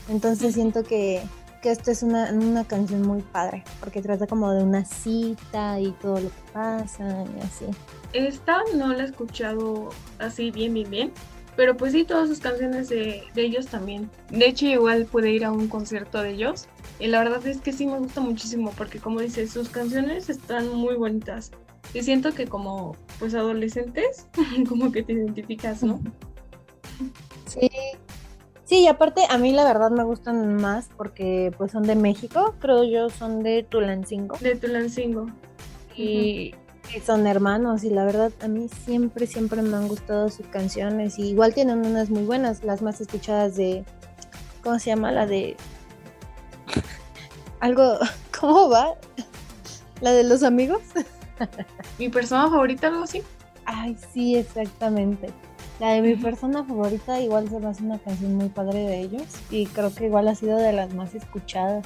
Entonces 0.10 0.56
siento 0.56 0.84
que 0.84 1.22
que 1.66 1.72
esta 1.72 1.92
es 1.92 2.04
una, 2.04 2.32
una, 2.32 2.64
canción 2.64 3.02
muy 3.02 3.24
padre, 3.24 3.64
porque 3.80 4.00
trata 4.00 4.28
como 4.28 4.52
de 4.52 4.62
una 4.62 4.86
cita 4.86 5.80
y 5.80 5.90
todo 5.94 6.20
lo 6.20 6.30
que 6.30 6.52
pasa 6.54 7.26
y 7.36 7.42
así. 7.42 7.66
Esta 8.14 8.62
no 8.76 8.94
la 8.94 9.02
he 9.02 9.06
escuchado 9.08 9.90
así 10.20 10.52
bien, 10.52 10.76
bien, 10.76 10.92
bien, 10.92 11.12
pero 11.56 11.76
pues 11.76 11.94
sí, 11.94 12.04
todas 12.04 12.30
sus 12.30 12.40
canciones 12.40 12.90
de, 12.90 13.24
de 13.34 13.42
ellos 13.42 13.66
también. 13.66 14.12
De 14.30 14.46
hecho, 14.46 14.68
igual 14.68 15.08
puede 15.08 15.32
ir 15.32 15.44
a 15.44 15.52
un 15.52 15.68
concierto 15.68 16.22
de 16.22 16.34
ellos. 16.34 16.68
Y 17.00 17.08
la 17.08 17.18
verdad 17.18 17.44
es 17.48 17.60
que 17.62 17.74
sí 17.74 17.88
me 17.88 17.98
gusta 17.98 18.22
muchísimo, 18.22 18.72
porque 18.78 19.00
como 19.00 19.22
dices, 19.22 19.50
sus 19.50 19.70
canciones 19.70 20.30
están 20.30 20.70
muy 20.70 20.94
bonitas. 20.94 21.50
Y 21.96 22.04
siento 22.04 22.36
que 22.36 22.46
como 22.46 22.96
pues 23.18 23.34
adolescentes, 23.34 24.28
como 24.70 24.92
que 24.92 25.02
te 25.02 25.14
identificas, 25.14 25.82
¿no? 25.82 26.00
Sí, 27.48 27.72
Sí, 28.66 28.82
y 28.82 28.88
aparte 28.88 29.22
a 29.30 29.38
mí 29.38 29.52
la 29.52 29.64
verdad 29.64 29.92
me 29.92 30.04
gustan 30.04 30.56
más 30.56 30.90
porque 30.98 31.52
pues 31.56 31.72
son 31.72 31.84
de 31.84 31.96
México, 31.96 32.56
creo 32.60 32.84
yo 32.84 33.10
son 33.10 33.44
de 33.44 33.64
Tulancingo. 33.64 34.38
De 34.40 34.56
Tulancingo. 34.56 35.28
Y, 35.96 36.56
son 37.06 37.28
hermanos 37.28 37.84
y 37.84 37.90
la 37.90 38.06
verdad 38.06 38.32
a 38.42 38.48
mí 38.48 38.68
siempre, 38.86 39.28
siempre 39.28 39.62
me 39.62 39.76
han 39.76 39.88
gustado 39.88 40.30
sus 40.30 40.48
canciones 40.48 41.20
y 41.20 41.30
igual 41.30 41.54
tienen 41.54 41.86
unas 41.86 42.10
muy 42.10 42.24
buenas, 42.24 42.64
las 42.64 42.82
más 42.82 43.02
escuchadas 43.02 43.56
de, 43.56 43.84
¿cómo 44.64 44.80
se 44.80 44.92
llama? 44.92 45.12
La 45.12 45.26
de... 45.28 45.58
Algo, 47.60 47.98
¿cómo 48.40 48.70
va? 48.70 48.96
La 50.02 50.12
de 50.12 50.24
los 50.24 50.44
amigos. 50.44 50.82
Mi 52.00 52.10
persona 52.10 52.50
favorita, 52.50 52.88
algo 52.88 53.04
así. 53.04 53.22
Ay, 53.66 53.98
sí, 54.14 54.36
exactamente. 54.36 55.30
La 55.80 55.92
de 55.92 56.02
mi 56.02 56.16
persona 56.16 56.64
favorita 56.64 57.20
igual 57.20 57.50
se 57.50 57.60
me 57.60 57.68
hace 57.68 57.84
una 57.84 58.00
canción 58.00 58.36
muy 58.36 58.48
padre 58.48 58.80
de 58.80 59.02
ellos 59.02 59.24
y 59.50 59.66
creo 59.68 59.94
que 59.94 60.06
igual 60.06 60.28
ha 60.30 60.36
sido 60.36 60.58
de 60.58 60.72
las 60.72 60.94
más 60.94 61.14
escuchadas. 61.16 61.86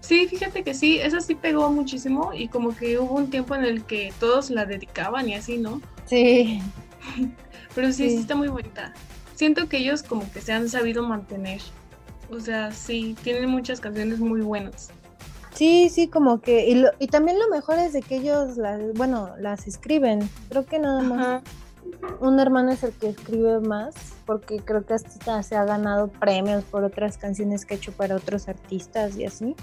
Sí, 0.00 0.26
fíjate 0.28 0.62
que 0.62 0.72
sí, 0.72 0.98
esa 0.98 1.20
sí 1.20 1.34
pegó 1.34 1.70
muchísimo 1.70 2.32
y 2.32 2.48
como 2.48 2.74
que 2.74 2.98
hubo 2.98 3.14
un 3.14 3.28
tiempo 3.28 3.54
en 3.54 3.64
el 3.64 3.84
que 3.84 4.12
todos 4.20 4.50
la 4.50 4.64
dedicaban 4.64 5.28
y 5.28 5.34
así, 5.34 5.58
¿no? 5.58 5.82
Sí. 6.06 6.62
Pero 7.74 7.92
sí, 7.92 8.10
sí, 8.10 8.16
está 8.16 8.34
muy 8.34 8.48
bonita. 8.48 8.94
Siento 9.34 9.68
que 9.68 9.78
ellos 9.78 10.02
como 10.02 10.30
que 10.32 10.40
se 10.40 10.52
han 10.52 10.70
sabido 10.70 11.02
mantener. 11.02 11.60
O 12.30 12.40
sea, 12.40 12.72
sí, 12.72 13.16
tienen 13.22 13.50
muchas 13.50 13.80
canciones 13.80 14.18
muy 14.18 14.40
buenas. 14.40 14.90
Sí, 15.52 15.90
sí, 15.90 16.08
como 16.08 16.40
que, 16.40 16.70
y, 16.70 16.84
y 16.98 17.08
también 17.08 17.38
lo 17.38 17.48
mejor 17.48 17.78
es 17.78 17.92
de 17.92 18.02
que 18.02 18.16
ellos, 18.16 18.56
las, 18.56 18.80
bueno, 18.94 19.30
las 19.40 19.66
escriben. 19.66 20.28
Creo 20.48 20.64
que 20.64 20.78
nada 20.78 21.02
más 21.02 21.42
un 22.20 22.40
hermano 22.40 22.72
es 22.72 22.82
el 22.82 22.92
que 22.92 23.08
escribe 23.08 23.60
más, 23.60 23.94
porque 24.24 24.58
creo 24.58 24.84
que 24.84 24.94
hasta 24.94 25.42
se 25.42 25.56
ha 25.56 25.64
ganado 25.64 26.08
premios 26.08 26.64
por 26.64 26.84
otras 26.84 27.18
canciones 27.18 27.64
que 27.64 27.74
ha 27.74 27.76
hecho 27.76 27.92
para 27.92 28.16
otros 28.16 28.48
artistas 28.48 29.16
y 29.16 29.24
así. 29.24 29.54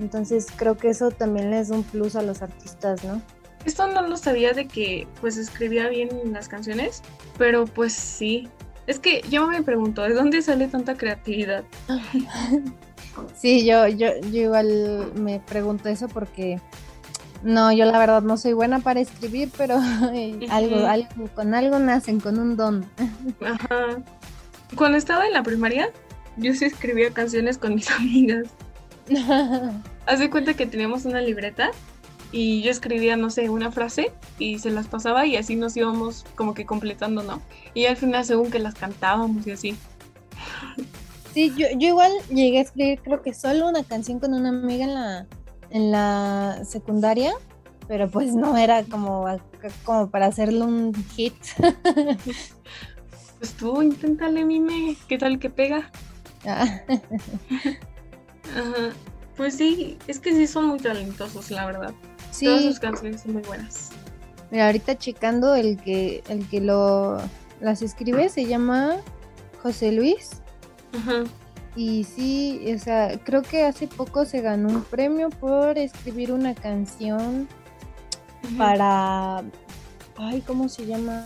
Entonces 0.00 0.46
creo 0.56 0.76
que 0.76 0.88
eso 0.88 1.10
también 1.10 1.50
les 1.50 1.68
da 1.68 1.76
un 1.76 1.82
plus 1.82 2.16
a 2.16 2.22
los 2.22 2.42
artistas, 2.42 3.04
¿no? 3.04 3.20
Esto 3.64 3.86
no 3.88 4.02
lo 4.02 4.16
sabía 4.16 4.52
de 4.52 4.68
que 4.68 5.06
pues 5.20 5.36
escribía 5.36 5.88
bien 5.88 6.08
las 6.32 6.48
canciones, 6.48 7.02
pero 7.36 7.66
pues 7.66 7.92
sí. 7.92 8.48
Es 8.86 8.98
que 8.98 9.22
yo 9.28 9.46
me 9.46 9.62
pregunto, 9.62 10.02
¿de 10.02 10.14
dónde 10.14 10.40
sale 10.40 10.68
tanta 10.68 10.96
creatividad? 10.96 11.64
sí, 13.34 13.66
yo, 13.66 13.86
yo, 13.88 14.08
yo 14.30 14.42
igual 14.42 15.12
me 15.14 15.40
pregunto 15.40 15.88
eso 15.88 16.08
porque 16.08 16.58
no, 17.42 17.72
yo 17.72 17.84
la 17.84 17.98
verdad 17.98 18.22
no 18.22 18.36
soy 18.36 18.52
buena 18.52 18.80
para 18.80 19.00
escribir, 19.00 19.50
pero 19.56 19.76
algo, 20.50 20.86
algo, 20.86 21.28
con 21.34 21.54
algo 21.54 21.78
nacen, 21.78 22.20
con 22.20 22.38
un 22.38 22.56
don. 22.56 22.86
Ajá. 23.44 24.02
Cuando 24.74 24.98
estaba 24.98 25.26
en 25.26 25.32
la 25.32 25.42
primaria, 25.42 25.90
yo 26.36 26.54
sí 26.54 26.64
escribía 26.64 27.10
canciones 27.10 27.58
con 27.58 27.74
mis 27.74 27.90
amigas. 27.98 28.48
Haz 30.06 30.18
de 30.18 30.30
cuenta 30.30 30.54
que 30.54 30.66
teníamos 30.66 31.04
una 31.04 31.20
libreta 31.20 31.70
y 32.30 32.60
yo 32.62 32.70
escribía, 32.70 33.16
no 33.16 33.30
sé, 33.30 33.48
una 33.48 33.72
frase 33.72 34.12
y 34.38 34.58
se 34.58 34.70
las 34.70 34.86
pasaba 34.86 35.24
y 35.26 35.36
así 35.36 35.56
nos 35.56 35.76
íbamos 35.76 36.26
como 36.34 36.54
que 36.54 36.66
completando, 36.66 37.22
¿no? 37.22 37.40
Y 37.72 37.86
al 37.86 37.96
final 37.96 38.24
según 38.24 38.50
que 38.50 38.58
las 38.58 38.74
cantábamos 38.74 39.46
y 39.46 39.52
así. 39.52 39.76
Sí, 41.32 41.52
yo, 41.56 41.66
yo 41.78 41.88
igual 41.88 42.12
llegué 42.30 42.58
a 42.58 42.62
escribir 42.62 43.00
creo 43.00 43.22
que 43.22 43.32
solo 43.32 43.68
una 43.68 43.84
canción 43.84 44.18
con 44.18 44.34
una 44.34 44.50
amiga 44.50 44.84
en 44.84 44.94
la, 44.94 45.26
en 45.70 45.90
la 45.92 46.60
secundaria, 46.64 47.32
pero 47.86 48.08
pues 48.10 48.34
no 48.34 48.56
era 48.56 48.84
como, 48.84 49.26
como 49.84 50.10
para 50.10 50.26
hacerle 50.26 50.62
un 50.62 50.94
hit. 51.16 51.34
pues 53.38 53.52
tú 53.54 53.82
inténtale, 53.82 54.44
mime, 54.44 54.96
¿qué 55.08 55.18
tal 55.18 55.38
que 55.38 55.50
pega? 55.50 55.90
Ah. 56.46 56.80
Ajá. 58.56 58.90
Pues 59.36 59.54
sí, 59.54 59.96
es 60.08 60.18
que 60.18 60.32
sí 60.32 60.46
son 60.46 60.66
muy 60.66 60.78
talentosos, 60.78 61.50
la 61.50 61.66
verdad. 61.66 61.94
Sí. 62.32 62.46
Todas 62.46 62.62
sus 62.62 62.80
canciones 62.80 63.22
son 63.22 63.34
muy 63.34 63.42
buenas. 63.42 63.90
Mira, 64.50 64.66
ahorita 64.66 64.98
checando 64.98 65.54
el 65.54 65.76
que 65.76 66.22
el 66.28 66.48
que 66.48 66.60
lo 66.60 67.18
las 67.60 67.82
escribe 67.82 68.28
se 68.28 68.46
llama 68.46 68.96
José 69.62 69.92
Luis. 69.92 70.42
Ajá. 70.92 71.24
Y 71.78 72.02
sí, 72.02 72.60
o 72.74 72.78
sea, 72.80 73.20
creo 73.22 73.42
que 73.42 73.62
hace 73.62 73.86
poco 73.86 74.24
se 74.24 74.40
ganó 74.40 74.68
un 74.68 74.82
premio 74.82 75.30
por 75.30 75.78
escribir 75.78 76.32
una 76.32 76.52
canción 76.52 77.46
para. 78.58 79.44
Ay, 80.16 80.40
¿cómo 80.44 80.68
se 80.68 80.86
llama? 80.86 81.22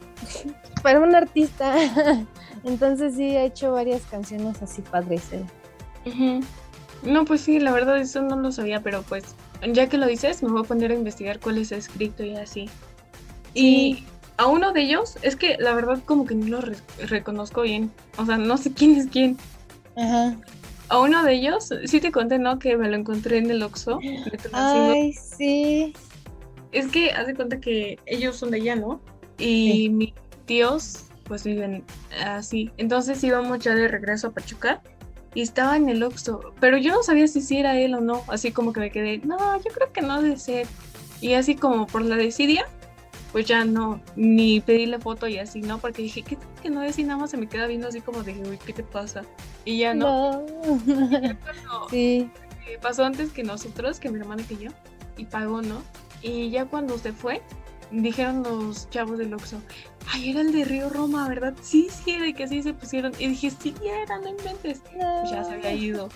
para 0.82 0.98
un 0.98 1.14
artista. 1.14 1.74
Entonces 2.64 3.16
sí, 3.16 3.36
ha 3.36 3.44
hecho 3.44 3.72
varias 3.72 4.00
canciones 4.06 4.62
así 4.62 4.80
padres. 4.80 5.24
No, 7.02 7.26
pues 7.26 7.42
sí, 7.42 7.60
la 7.60 7.70
verdad 7.70 7.98
eso 7.98 8.22
no 8.22 8.34
lo 8.36 8.52
sabía, 8.52 8.80
pero 8.80 9.02
pues 9.02 9.36
ya 9.74 9.90
que 9.90 9.98
lo 9.98 10.06
dices, 10.06 10.42
me 10.42 10.48
voy 10.48 10.62
a 10.62 10.64
poner 10.64 10.90
a 10.90 10.94
investigar 10.94 11.38
cuál 11.38 11.58
es 11.58 11.70
escrito 11.70 12.24
y 12.24 12.34
así. 12.34 12.70
Y 13.52 14.06
a 14.38 14.46
uno 14.46 14.72
de 14.72 14.80
ellos, 14.80 15.18
es 15.20 15.36
que 15.36 15.58
la 15.58 15.74
verdad 15.74 15.98
como 16.06 16.24
que 16.24 16.34
no 16.34 16.60
lo 16.60 16.62
reconozco 17.06 17.60
bien. 17.60 17.92
O 18.16 18.24
sea, 18.24 18.38
no 18.38 18.56
sé 18.56 18.72
quién 18.72 18.96
es 18.96 19.08
quién. 19.08 19.36
Ajá. 19.96 20.36
A 20.88 21.00
uno 21.00 21.24
de 21.24 21.34
ellos, 21.34 21.70
sí 21.84 22.00
te 22.00 22.12
conté, 22.12 22.38
¿no? 22.38 22.58
Que 22.58 22.76
me 22.76 22.88
lo 22.88 22.96
encontré 22.96 23.38
en 23.38 23.50
el 23.50 23.62
Oxxo. 23.62 23.98
Ay, 24.52 25.12
sí. 25.12 25.92
Es 26.70 26.86
que 26.88 27.10
haz 27.10 27.26
de 27.26 27.34
cuenta 27.34 27.60
que 27.60 27.98
ellos 28.06 28.36
son 28.36 28.50
de 28.52 28.58
allá, 28.58 28.76
¿no? 28.76 29.00
Y 29.38 29.88
mis 29.88 30.12
tíos, 30.44 31.06
pues 31.24 31.42
viven 31.44 31.82
así. 32.24 32.70
Entonces 32.76 33.22
íbamos 33.24 33.58
ya 33.58 33.74
de 33.74 33.88
regreso 33.88 34.28
a 34.28 34.30
Pachuca 34.30 34.80
y 35.34 35.42
estaba 35.42 35.76
en 35.76 35.88
el 35.88 36.02
Oxxo. 36.02 36.54
Pero 36.60 36.78
yo 36.78 36.92
no 36.92 37.02
sabía 37.02 37.26
si 37.26 37.40
sí 37.40 37.58
era 37.58 37.78
él 37.78 37.94
o 37.94 38.00
no. 38.00 38.22
Así 38.28 38.52
como 38.52 38.72
que 38.72 38.80
me 38.80 38.90
quedé, 38.90 39.18
no, 39.18 39.56
yo 39.56 39.70
creo 39.74 39.92
que 39.92 40.02
no 40.02 40.22
debe 40.22 40.36
ser. 40.36 40.68
Y 41.20 41.32
así 41.32 41.56
como 41.56 41.86
por 41.86 42.02
la 42.02 42.16
desidia, 42.16 42.66
pues 43.32 43.46
ya 43.46 43.64
no, 43.64 44.00
ni 44.14 44.60
pedí 44.60 44.86
la 44.86 44.98
foto 44.98 45.26
y 45.26 45.38
así, 45.38 45.60
¿no? 45.60 45.78
Porque 45.78 46.02
dije, 46.02 46.22
¿qué 46.22 46.38
que 46.62 46.70
no 46.70 46.82
es? 46.82 46.98
Y 46.98 47.04
nada 47.04 47.18
más 47.20 47.30
se 47.30 47.36
me 47.36 47.48
queda 47.48 47.66
viendo 47.66 47.88
así 47.88 48.00
como 48.00 48.22
de, 48.22 48.32
uy, 48.32 48.58
¿qué 48.64 48.72
te 48.72 48.82
pasa? 48.82 49.22
Y 49.64 49.78
ya 49.78 49.94
no. 49.94 50.46
sí. 51.90 52.30
Eh, 52.66 52.78
pasó 52.80 53.04
antes 53.04 53.30
que 53.30 53.44
nosotros, 53.44 54.00
que 54.00 54.10
mi 54.10 54.18
hermana 54.18 54.42
y 54.42 54.44
que 54.44 54.64
yo, 54.64 54.70
y 55.16 55.24
pagó, 55.24 55.62
¿no? 55.62 55.82
Y 56.22 56.50
ya 56.50 56.64
cuando 56.64 56.98
se 56.98 57.12
fue, 57.12 57.42
dijeron 57.90 58.42
los 58.42 58.90
chavos 58.90 59.18
del 59.18 59.34
Oxxo, 59.34 59.58
ay, 60.12 60.30
era 60.30 60.40
el 60.40 60.52
de 60.52 60.64
Río 60.64 60.88
Roma, 60.88 61.28
¿verdad? 61.28 61.54
Sí, 61.62 61.88
sí, 61.90 62.18
de 62.18 62.34
que 62.34 62.44
así 62.44 62.62
se 62.62 62.74
pusieron. 62.74 63.12
Y 63.18 63.28
dije, 63.28 63.50
sí, 63.50 63.74
era, 63.84 64.18
no 64.18 64.28
inventes. 64.28 64.80
Pues 64.80 65.30
ya 65.30 65.44
se 65.44 65.54
había 65.54 65.72
ido. 65.72 66.08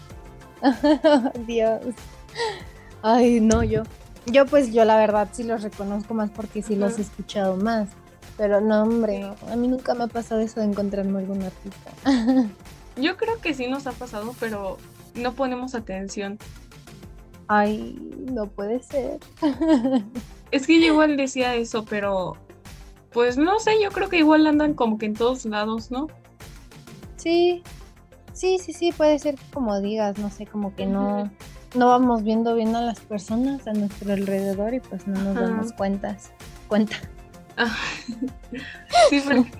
Dios. 1.46 1.94
Ay, 3.02 3.40
no, 3.40 3.62
yo. 3.62 3.82
Yo 4.26 4.46
pues 4.46 4.72
yo 4.72 4.84
la 4.84 4.96
verdad 4.96 5.28
sí 5.32 5.42
los 5.42 5.62
reconozco 5.62 6.14
más 6.14 6.30
porque 6.30 6.62
sí 6.62 6.76
los 6.76 6.98
he 6.98 7.02
escuchado 7.02 7.56
más. 7.56 7.88
Pero 8.36 8.60
no, 8.60 8.82
hombre, 8.82 9.30
a 9.50 9.56
mí 9.56 9.68
nunca 9.68 9.94
me 9.94 10.04
ha 10.04 10.06
pasado 10.06 10.40
eso 10.40 10.60
de 10.60 10.66
encontrarme 10.66 11.18
algún 11.18 11.42
artista. 11.42 11.90
Yo 12.96 13.16
creo 13.16 13.38
que 13.40 13.54
sí 13.54 13.66
nos 13.66 13.86
ha 13.86 13.92
pasado, 13.92 14.34
pero 14.40 14.78
no 15.14 15.34
ponemos 15.34 15.74
atención. 15.74 16.38
Ay, 17.48 17.98
no 18.18 18.46
puede 18.46 18.82
ser. 18.82 19.20
es 20.50 20.66
que 20.66 20.80
yo 20.80 20.86
igual 20.86 21.16
decía 21.16 21.54
eso, 21.54 21.84
pero 21.84 22.36
pues 23.12 23.38
no 23.38 23.58
sé, 23.58 23.80
yo 23.82 23.90
creo 23.90 24.08
que 24.08 24.18
igual 24.18 24.46
andan 24.46 24.74
como 24.74 24.98
que 24.98 25.06
en 25.06 25.14
todos 25.14 25.44
lados, 25.46 25.90
¿no? 25.90 26.08
Sí, 27.16 27.62
Sí, 28.32 28.58
sí, 28.58 28.72
sí, 28.72 28.92
puede 28.92 29.18
ser 29.18 29.34
como 29.52 29.80
digas, 29.80 30.18
no 30.18 30.30
sé, 30.30 30.46
como 30.46 30.74
que 30.74 30.86
no, 30.86 31.30
no 31.74 31.86
vamos 31.86 32.22
viendo 32.22 32.54
bien 32.54 32.74
a 32.74 32.82
las 32.82 33.00
personas 33.00 33.66
a 33.66 33.72
nuestro 33.72 34.12
alrededor 34.12 34.74
y 34.74 34.80
pues 34.80 35.06
no 35.06 35.20
nos 35.20 35.34
damos 35.34 35.72
cuentas, 35.72 36.32
cuenta. 36.68 36.96
Ah, 37.56 37.76
sí, 39.10 39.20
porque, 39.20 39.50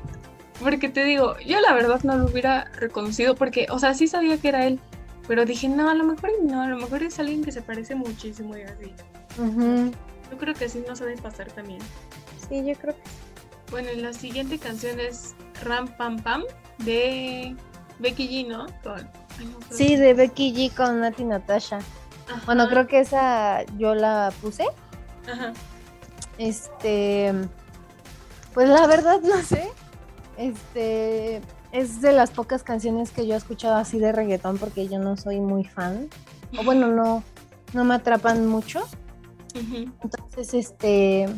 porque 0.60 0.88
te 0.88 1.04
digo, 1.04 1.36
yo 1.46 1.60
la 1.60 1.72
verdad 1.74 2.00
no 2.02 2.16
lo 2.16 2.26
hubiera 2.26 2.64
reconocido 2.76 3.34
porque, 3.34 3.66
o 3.70 3.78
sea, 3.78 3.94
sí 3.94 4.06
sabía 4.06 4.38
que 4.38 4.48
era 4.48 4.66
él, 4.66 4.80
pero 5.28 5.44
dije, 5.44 5.68
no, 5.68 5.88
a 5.88 5.94
lo 5.94 6.04
mejor 6.04 6.30
no, 6.42 6.62
a 6.62 6.66
lo 6.66 6.76
mejor 6.76 7.02
es 7.02 7.18
alguien 7.18 7.44
que 7.44 7.52
se 7.52 7.62
parece 7.62 7.94
muchísimo 7.94 8.56
y 8.56 8.62
así. 8.62 8.92
Yo 10.30 10.38
creo 10.38 10.54
que 10.54 10.64
así 10.66 10.82
no 10.86 10.96
sabe 10.96 11.16
pasar 11.16 11.50
también. 11.52 11.80
Sí, 12.48 12.64
yo 12.64 12.74
creo 12.74 12.94
que 12.94 13.02
Bueno, 13.70 13.88
la 13.96 14.12
siguiente 14.12 14.58
canción 14.58 14.98
es 14.98 15.34
Ram 15.62 15.88
Pam 15.96 16.20
Pam 16.20 16.42
de 16.78 17.54
Becky 17.98 18.28
G, 18.28 18.48
¿no? 18.48 18.66
sí, 19.70 19.96
de 19.96 20.14
Becky 20.14 20.52
G 20.54 20.74
con 20.74 21.00
Nati 21.00 21.24
Natasha. 21.24 21.78
Bueno, 22.46 22.68
creo 22.68 22.86
que 22.86 23.00
esa 23.00 23.64
yo 23.78 23.94
la 23.94 24.32
puse. 24.40 24.64
Ajá. 25.30 25.52
Este, 26.38 27.32
pues 28.54 28.68
la 28.68 28.86
verdad 28.86 29.20
no 29.20 29.42
sé. 29.42 29.68
Este, 30.36 31.42
es 31.72 32.00
de 32.00 32.12
las 32.12 32.30
pocas 32.30 32.62
canciones 32.62 33.10
que 33.10 33.26
yo 33.26 33.34
he 33.34 33.36
escuchado 33.36 33.76
así 33.76 33.98
de 33.98 34.12
reggaetón 34.12 34.58
porque 34.58 34.88
yo 34.88 34.98
no 34.98 35.16
soy 35.16 35.40
muy 35.40 35.64
fan. 35.64 36.08
O 36.58 36.64
bueno, 36.64 36.88
no, 36.88 37.22
no 37.72 37.84
me 37.84 37.94
atrapan 37.94 38.46
mucho. 38.46 38.82
Entonces, 39.54 40.54
este, 40.54 41.28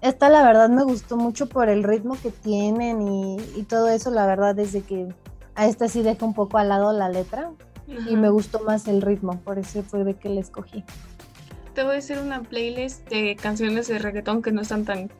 esta 0.00 0.28
la 0.28 0.44
verdad 0.44 0.68
me 0.68 0.84
gustó 0.84 1.16
mucho 1.16 1.48
por 1.48 1.68
el 1.68 1.82
ritmo 1.82 2.16
que 2.22 2.30
tienen 2.30 3.02
y, 3.02 3.62
todo 3.64 3.88
eso, 3.88 4.10
la 4.10 4.26
verdad, 4.26 4.54
desde 4.54 4.82
que 4.82 5.08
a 5.54 5.66
esta 5.66 5.88
sí 5.88 6.02
deja 6.02 6.24
un 6.24 6.34
poco 6.34 6.58
al 6.58 6.68
lado 6.68 6.92
la 6.92 7.08
letra 7.08 7.50
y 8.08 8.16
me 8.16 8.28
gustó 8.30 8.60
más 8.60 8.86
el 8.88 9.02
ritmo, 9.02 9.40
por 9.40 9.58
eso 9.58 9.82
fue 9.82 10.04
de 10.04 10.14
que 10.14 10.28
la 10.28 10.40
escogí. 10.40 10.84
Te 11.74 11.84
voy 11.84 11.96
a 11.96 11.98
hacer 11.98 12.18
una 12.18 12.42
playlist 12.42 13.08
de 13.08 13.36
canciones 13.36 13.88
de 13.88 13.98
reggaetón 13.98 14.42
que 14.42 14.52
no 14.52 14.60
están 14.60 14.84
tan 14.84 15.10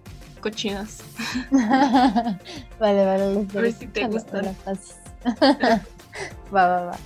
cochinas. 0.41 0.99
vale, 1.51 3.05
vale, 3.05 3.47
A 3.57 3.61
ver 3.61 3.73
si 3.73 3.87
te 3.87 4.07
gustan. 4.07 4.47
va, 6.55 6.67
va, 6.67 6.85
va. 6.87 6.99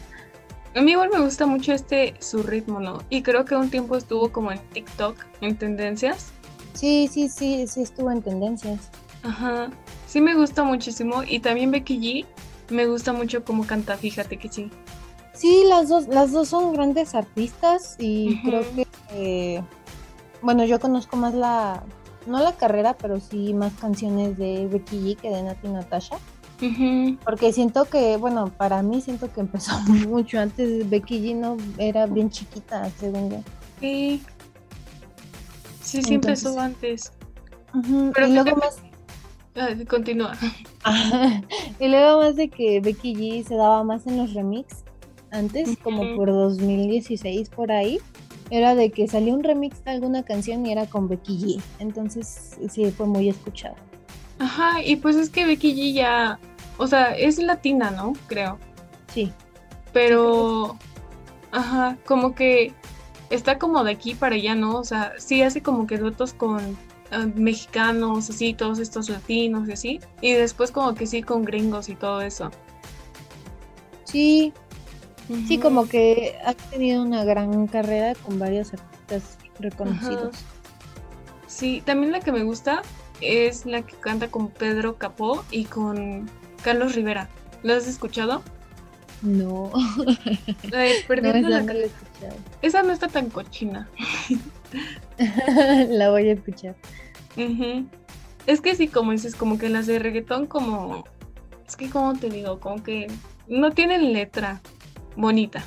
A 0.74 0.80
mí 0.80 0.92
igual 0.92 1.10
me 1.12 1.20
gusta 1.20 1.44
mucho 1.46 1.72
este 1.72 2.14
su 2.18 2.42
ritmo, 2.42 2.80
¿no? 2.80 3.02
Y 3.10 3.22
creo 3.22 3.44
que 3.44 3.54
un 3.54 3.68
tiempo 3.68 3.96
estuvo 3.96 4.32
como 4.32 4.52
en 4.52 4.58
TikTok, 4.72 5.16
en 5.42 5.56
tendencias. 5.56 6.32
Sí, 6.72 7.08
sí, 7.12 7.28
sí, 7.28 7.66
sí 7.66 7.82
estuvo 7.82 8.10
en 8.10 8.22
tendencias. 8.22 8.90
Ajá. 9.22 9.68
Sí 10.06 10.20
me 10.20 10.34
gusta 10.34 10.62
muchísimo. 10.62 11.22
Y 11.24 11.40
también 11.40 11.70
Becky 11.70 11.98
G 11.98 12.26
me 12.70 12.86
gusta 12.86 13.12
mucho 13.12 13.44
cómo 13.44 13.66
canta, 13.66 13.98
fíjate 13.98 14.38
que 14.38 14.48
sí. 14.48 14.70
Sí, 15.34 15.64
las 15.68 15.88
dos, 15.88 16.08
las 16.08 16.32
dos 16.32 16.48
son 16.48 16.72
grandes 16.72 17.14
artistas 17.14 17.96
y 17.98 18.42
creo 18.42 18.62
que 18.74 18.86
eh, 19.14 19.62
bueno, 20.42 20.64
yo 20.64 20.80
conozco 20.80 21.16
más 21.16 21.34
la, 21.34 21.84
no 22.26 22.40
la 22.40 22.52
carrera, 22.52 22.94
pero 22.94 23.20
sí 23.20 23.54
más 23.54 23.72
canciones 23.74 24.36
de 24.36 24.66
Becky 24.66 24.98
G 24.98 25.16
que 25.16 25.30
de 25.30 25.42
Nati 25.42 25.68
Natasha. 25.68 26.18
Porque 27.24 27.52
siento 27.52 27.86
que, 27.86 28.16
bueno, 28.16 28.52
para 28.56 28.82
mí 28.82 29.00
siento 29.00 29.32
que 29.32 29.40
empezó 29.40 29.78
mucho 30.08 30.38
antes. 30.38 30.88
Becky 30.88 31.20
G 31.20 31.36
no 31.36 31.56
era 31.78 32.06
bien 32.06 32.30
chiquita, 32.30 32.88
según 32.98 33.30
yo. 33.30 33.42
Sí. 33.80 34.22
Sí, 35.80 36.02
sí 36.02 36.14
empezó 36.14 36.58
antes. 36.60 37.12
Pero 38.14 38.28
y 38.28 38.32
luego 38.32 38.56
más. 38.56 38.76
Continúa. 39.88 40.32
y 41.80 41.88
luego 41.88 42.20
más 42.20 42.36
de 42.36 42.48
que 42.48 42.80
Becky 42.80 43.14
G 43.14 43.46
se 43.46 43.56
daba 43.56 43.82
más 43.82 44.06
en 44.06 44.18
los 44.18 44.32
remix 44.32 44.84
antes, 45.32 45.76
como 45.82 46.16
por 46.16 46.28
2016 46.30 47.48
por 47.48 47.72
ahí. 47.72 47.98
Era 48.50 48.74
de 48.74 48.90
que 48.90 49.08
salía 49.08 49.34
un 49.34 49.42
remix 49.42 49.82
de 49.84 49.92
alguna 49.92 50.22
canción 50.22 50.64
y 50.66 50.72
era 50.72 50.86
con 50.86 51.08
Becky 51.08 51.38
G. 51.38 51.62
Entonces 51.78 52.58
sí 52.70 52.90
fue 52.90 53.06
muy 53.06 53.28
escuchado. 53.28 53.76
Ajá, 54.38 54.82
y 54.84 54.96
pues 54.96 55.16
es 55.16 55.30
que 55.30 55.46
Becky 55.46 55.74
G 55.74 55.94
ya 55.94 56.38
o 56.78 56.86
sea, 56.86 57.16
es 57.16 57.38
latina, 57.38 57.90
¿no? 57.90 58.12
Creo. 58.26 58.58
Sí. 59.12 59.32
Pero, 59.92 60.76
ajá, 61.50 61.96
como 62.06 62.34
que 62.34 62.72
está 63.30 63.58
como 63.58 63.84
de 63.84 63.92
aquí 63.92 64.14
para 64.14 64.34
allá, 64.34 64.54
¿no? 64.54 64.78
O 64.78 64.84
sea, 64.84 65.12
sí 65.18 65.42
hace 65.42 65.62
como 65.62 65.86
que 65.86 65.98
duetos 65.98 66.32
con 66.32 66.76
ah, 67.10 67.26
mexicanos, 67.34 68.30
así, 68.30 68.54
todos 68.54 68.78
estos 68.78 69.08
latinos 69.10 69.68
y 69.68 69.72
así. 69.72 70.00
Y 70.20 70.32
después 70.32 70.70
como 70.70 70.94
que 70.94 71.06
sí 71.06 71.22
con 71.22 71.44
gringos 71.44 71.88
y 71.88 71.94
todo 71.94 72.20
eso. 72.22 72.50
Sí, 74.04 74.52
sí, 75.46 75.58
como 75.58 75.88
que 75.88 76.36
ha 76.44 76.54
tenido 76.54 77.02
una 77.02 77.24
gran 77.24 77.66
carrera 77.66 78.14
con 78.14 78.38
varios 78.38 78.72
artistas 78.72 79.38
reconocidos. 79.58 80.36
Sí, 81.46 81.82
también 81.84 82.12
la 82.12 82.20
que 82.20 82.32
me 82.32 82.44
gusta 82.44 82.82
es 83.20 83.66
la 83.66 83.82
que 83.82 83.94
canta 83.96 84.28
con 84.28 84.48
Pedro 84.48 84.96
Capó 84.96 85.44
y 85.50 85.64
con 85.64 86.28
Carlos 86.62 86.94
Rivera. 86.94 87.28
¿Lo 87.62 87.74
has 87.74 87.86
escuchado? 87.86 88.42
No. 89.22 89.70
perdiendo 91.06 91.48
la 91.48 91.64
esa 92.62 92.82
no 92.82 92.92
está 92.92 93.08
tan 93.08 93.30
cochina. 93.30 93.88
la 95.88 96.10
voy 96.10 96.28
a 96.28 96.32
escuchar. 96.32 96.74
Es 98.46 98.60
que 98.60 98.74
sí, 98.74 98.88
como 98.88 99.12
dices, 99.12 99.36
como 99.36 99.58
que 99.58 99.68
las 99.68 99.86
de 99.86 99.98
reggaetón, 99.98 100.46
como. 100.46 101.04
Es 101.66 101.76
que, 101.76 101.88
como 101.88 102.14
te 102.14 102.28
digo, 102.28 102.58
como 102.58 102.82
que 102.82 103.06
no 103.48 103.70
tienen 103.70 104.12
letra 104.12 104.60
bonita. 105.16 105.64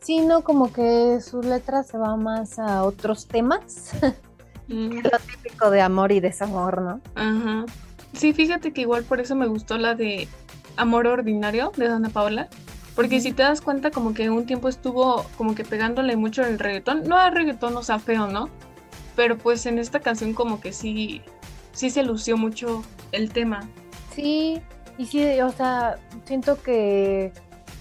Sí, 0.00 0.20
no, 0.20 0.42
como 0.42 0.72
que 0.72 1.20
su 1.20 1.42
letra 1.42 1.82
se 1.82 1.98
va 1.98 2.16
más 2.16 2.58
a 2.58 2.84
otros 2.84 3.26
temas. 3.26 3.92
Lo 4.68 5.18
típico 5.18 5.70
de 5.70 5.80
amor 5.80 6.12
y 6.12 6.20
desamor, 6.20 6.82
¿no? 6.82 7.00
Ajá. 7.14 7.64
Sí, 8.12 8.32
fíjate 8.32 8.72
que 8.72 8.82
igual 8.82 9.04
por 9.04 9.20
eso 9.20 9.34
me 9.34 9.46
gustó 9.46 9.78
la 9.78 9.94
de 9.94 10.28
Amor 10.76 11.06
Ordinario 11.06 11.72
de 11.76 11.88
Dana 11.88 12.08
Paola. 12.08 12.48
Porque 12.94 13.20
si 13.20 13.32
te 13.32 13.42
das 13.42 13.60
cuenta, 13.60 13.90
como 13.90 14.14
que 14.14 14.30
un 14.30 14.46
tiempo 14.46 14.68
estuvo 14.68 15.26
como 15.36 15.54
que 15.54 15.64
pegándole 15.64 16.16
mucho 16.16 16.44
el 16.44 16.58
reggaetón. 16.58 17.04
No 17.04 17.16
a 17.16 17.28
reggaetón, 17.30 17.76
o 17.76 17.82
sea, 17.82 17.98
feo, 17.98 18.26
¿no? 18.26 18.48
Pero 19.14 19.36
pues 19.36 19.66
en 19.66 19.78
esta 19.78 20.00
canción 20.00 20.32
como 20.32 20.60
que 20.60 20.72
sí, 20.72 21.20
sí 21.72 21.90
se 21.90 22.02
lució 22.02 22.38
mucho 22.38 22.82
el 23.12 23.32
tema. 23.32 23.68
Sí, 24.14 24.62
y 24.96 25.06
sí, 25.06 25.40
o 25.40 25.50
sea, 25.50 25.96
siento 26.24 26.62
que 26.62 27.32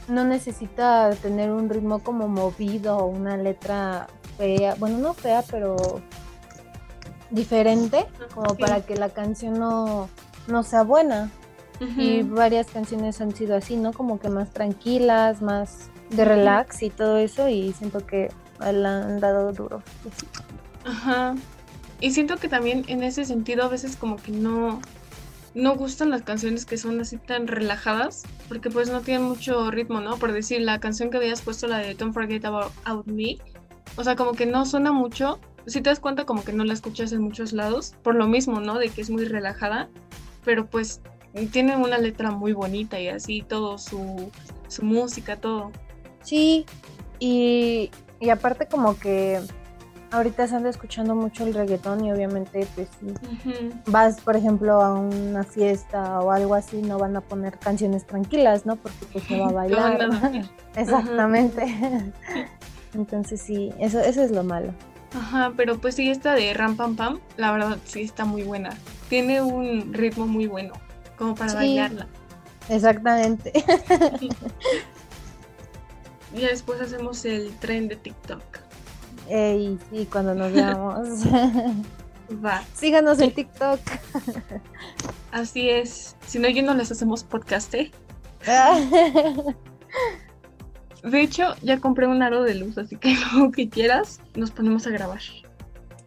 no 0.07 0.23
necesita 0.25 1.11
tener 1.21 1.51
un 1.51 1.69
ritmo 1.69 1.99
como 1.99 2.27
movido 2.27 2.97
o 2.97 3.05
una 3.05 3.37
letra 3.37 4.07
fea. 4.37 4.75
Bueno, 4.75 4.97
no 4.97 5.13
fea, 5.13 5.43
pero 5.49 6.01
diferente, 7.29 8.05
como 8.33 8.55
para 8.55 8.81
que 8.81 8.95
la 8.95 9.09
canción 9.09 9.59
no, 9.59 10.09
no 10.47 10.63
sea 10.63 10.83
buena. 10.83 11.31
Y 11.97 12.23
varias 12.23 12.67
canciones 12.67 13.19
han 13.19 13.35
sido 13.35 13.57
así, 13.57 13.75
¿no? 13.75 13.91
Como 13.91 14.17
que 14.17 14.29
más 14.29 14.51
tranquilas, 14.51 15.41
más 15.41 15.89
de 16.09 16.23
relax 16.23 16.83
y 16.83 16.89
todo 16.89 17.17
eso, 17.17 17.49
y 17.49 17.73
siento 17.73 18.05
que 18.05 18.31
la 18.59 19.01
han 19.01 19.19
dado 19.19 19.51
duro. 19.51 19.81
Ajá. 20.85 21.35
Y 21.99 22.11
siento 22.11 22.37
que 22.37 22.47
también 22.47 22.85
en 22.87 23.03
ese 23.03 23.25
sentido 23.25 23.63
a 23.63 23.67
veces 23.67 23.97
como 23.97 24.15
que 24.15 24.31
no, 24.31 24.79
no 25.55 25.75
gustan 25.75 26.11
las 26.11 26.21
canciones 26.21 26.65
que 26.65 26.77
son 26.77 26.99
así 26.99 27.17
tan 27.17 27.47
relajadas, 27.47 28.23
porque 28.47 28.69
pues 28.69 28.89
no 28.91 29.01
tienen 29.01 29.23
mucho 29.23 29.71
ritmo, 29.71 30.01
¿no? 30.01 30.17
Por 30.17 30.31
decir, 30.31 30.61
la 30.61 30.79
canción 30.79 31.09
que 31.09 31.17
habías 31.17 31.41
puesto, 31.41 31.67
la 31.67 31.79
de 31.79 31.95
Don't 31.95 32.13
Forget 32.13 32.45
About 32.45 33.05
Me, 33.07 33.37
o 33.95 34.03
sea, 34.03 34.15
como 34.15 34.33
que 34.33 34.45
no 34.45 34.65
suena 34.65 34.91
mucho. 34.91 35.39
Si 35.65 35.81
te 35.81 35.89
das 35.89 35.99
cuenta, 35.99 36.25
como 36.25 36.43
que 36.43 36.53
no 36.53 36.63
la 36.63 36.73
escuchas 36.73 37.11
en 37.11 37.21
muchos 37.21 37.53
lados, 37.53 37.95
por 38.03 38.13
lo 38.13 38.27
mismo, 38.27 38.59
¿no? 38.59 38.77
De 38.77 38.89
que 38.89 39.01
es 39.01 39.09
muy 39.09 39.25
relajada 39.25 39.89
pero 40.45 40.67
pues 40.67 41.01
tiene 41.51 41.75
una 41.75 41.97
letra 41.97 42.31
muy 42.31 42.53
bonita 42.53 42.99
y 43.01 43.09
así 43.09 43.41
todo 43.41 43.77
su, 43.77 44.31
música, 44.81 45.35
todo. 45.35 45.71
Sí, 46.21 46.65
y, 47.19 47.91
aparte 48.31 48.67
como 48.67 48.97
que 48.97 49.41
ahorita 50.15 50.47
se 50.47 50.55
anda 50.55 50.69
escuchando 50.69 51.15
mucho 51.15 51.45
el 51.45 51.53
reggaetón 51.53 52.03
y 52.05 52.11
obviamente 52.11 52.65
pues 52.75 52.87
vas 53.87 54.21
por 54.21 54.35
ejemplo 54.35 54.81
a 54.81 54.93
una 54.93 55.43
fiesta 55.43 56.19
o 56.21 56.31
algo 56.31 56.55
así 56.55 56.81
no 56.81 56.97
van 56.97 57.15
a 57.15 57.21
poner 57.21 57.57
canciones 57.59 58.05
tranquilas, 58.05 58.65
¿no? 58.65 58.77
Porque 58.77 59.05
pues 59.11 59.25
se 59.25 59.37
va 59.37 59.49
a 59.49 59.51
bailar. 59.53 60.09
Exactamente. 60.75 61.65
Entonces 62.93 63.41
sí, 63.41 63.73
eso, 63.79 63.99
eso 63.99 64.21
es 64.21 64.31
lo 64.31 64.43
malo. 64.43 64.73
Ajá, 65.13 65.53
pero 65.55 65.77
pues 65.77 65.95
sí, 65.95 66.09
esta 66.09 66.33
de 66.33 66.53
Ram 66.53 66.75
Pam 66.75 66.95
Pam, 66.95 67.19
la 67.37 67.51
verdad 67.51 67.77
sí 67.85 68.01
está 68.01 68.25
muy 68.25 68.43
buena. 68.43 68.71
Tiene 69.09 69.41
un 69.41 69.93
ritmo 69.93 70.27
muy 70.27 70.47
bueno, 70.47 70.73
como 71.17 71.35
para 71.35 71.53
bailarla. 71.53 72.07
Exactamente. 72.69 73.53
y 76.33 76.41
después 76.41 76.81
hacemos 76.81 77.23
el 77.25 77.55
tren 77.59 77.87
de 77.87 77.95
TikTok. 77.97 78.64
Ey, 79.29 79.77
sí, 79.89 80.07
cuando 80.11 80.35
nos 80.35 80.51
veamos. 80.51 81.07
Va. 82.43 82.63
Síganos 82.73 83.19
en 83.19 83.31
TikTok. 83.33 83.79
Así 85.31 85.69
es. 85.69 86.15
Si 86.25 86.39
no, 86.39 86.49
yo 86.49 86.63
no 86.63 86.73
les 86.73 86.91
hacemos 86.91 87.23
podcast, 87.23 87.73
¿eh? 87.75 87.91
De 91.03 91.21
hecho, 91.21 91.55
ya 91.61 91.79
compré 91.79 92.07
un 92.07 92.23
aro 92.23 92.43
de 92.43 92.55
luz, 92.55 92.77
así 92.77 92.95
que 92.95 93.15
lo 93.37 93.51
que 93.51 93.69
quieras, 93.69 94.21
nos 94.35 94.51
ponemos 94.51 94.87
a 94.87 94.89
grabar. 94.89 95.21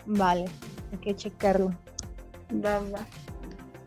Vale, 0.07 0.47
hay 0.93 0.99
que 0.99 1.15
checarlo. 1.15 1.73
Va, 2.53 2.81
va. 2.81 3.07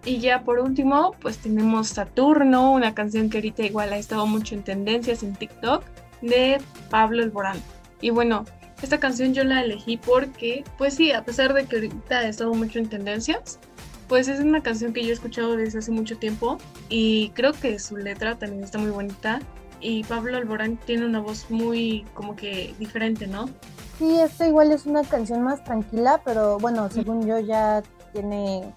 Y 0.05 0.19
ya 0.19 0.43
por 0.43 0.59
último, 0.59 1.13
pues 1.21 1.37
tenemos 1.37 1.89
Saturno, 1.89 2.71
una 2.71 2.95
canción 2.95 3.29
que 3.29 3.37
ahorita 3.37 3.63
igual 3.63 3.93
ha 3.93 3.97
estado 3.97 4.25
mucho 4.25 4.55
en 4.55 4.63
tendencias 4.63 5.21
en 5.21 5.35
TikTok, 5.35 5.83
de 6.21 6.61
Pablo 6.89 7.21
Alborán. 7.23 7.61
Y 7.99 8.09
bueno, 8.09 8.45
esta 8.81 8.99
canción 8.99 9.33
yo 9.33 9.43
la 9.43 9.63
elegí 9.63 9.97
porque, 9.97 10.63
pues 10.77 10.95
sí, 10.95 11.11
a 11.11 11.23
pesar 11.23 11.53
de 11.53 11.65
que 11.65 11.75
ahorita 11.77 12.19
ha 12.19 12.27
estado 12.27 12.53
mucho 12.53 12.79
en 12.79 12.89
tendencias, 12.89 13.59
pues 14.07 14.27
es 14.27 14.39
una 14.39 14.61
canción 14.61 14.91
que 14.91 15.03
yo 15.03 15.09
he 15.09 15.13
escuchado 15.13 15.55
desde 15.55 15.79
hace 15.79 15.91
mucho 15.91 16.17
tiempo 16.17 16.57
y 16.89 17.29
creo 17.29 17.53
que 17.53 17.79
su 17.79 17.95
letra 17.97 18.37
también 18.37 18.63
está 18.63 18.77
muy 18.77 18.91
bonita. 18.91 19.39
Y 19.79 20.03
Pablo 20.03 20.37
Alborán 20.37 20.77
tiene 20.77 21.05
una 21.05 21.19
voz 21.19 21.49
muy 21.49 22.05
como 22.13 22.35
que 22.35 22.75
diferente, 22.77 23.25
¿no? 23.25 23.49
Sí, 23.97 24.19
esta 24.19 24.47
igual 24.47 24.71
es 24.71 24.85
una 24.85 25.03
canción 25.03 25.41
más 25.41 25.63
tranquila, 25.63 26.21
pero 26.23 26.57
bueno, 26.59 26.89
según 26.91 27.25
yo 27.25 27.39
ya 27.39 27.81
tiene 28.13 28.73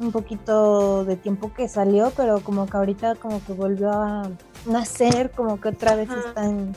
un 0.00 0.10
poquito 0.10 1.04
de 1.04 1.16
tiempo 1.16 1.52
que 1.52 1.68
salió, 1.68 2.12
pero 2.16 2.40
como 2.40 2.66
que 2.66 2.76
ahorita 2.76 3.16
como 3.16 3.44
que 3.44 3.52
volvió 3.52 3.92
a 3.92 4.30
nacer, 4.66 5.30
como 5.32 5.60
que 5.60 5.68
otra 5.68 5.94
vez 5.96 6.08
están 6.10 6.74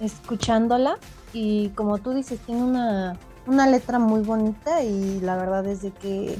escuchándola 0.00 0.96
y 1.32 1.68
como 1.70 1.98
tú 1.98 2.12
dices, 2.12 2.38
tiene 2.40 2.62
una, 2.62 3.16
una 3.46 3.66
letra 3.66 3.98
muy 3.98 4.22
bonita 4.22 4.82
y 4.82 5.20
la 5.20 5.36
verdad 5.36 5.66
es 5.66 5.82
de 5.82 5.90
que 5.92 6.38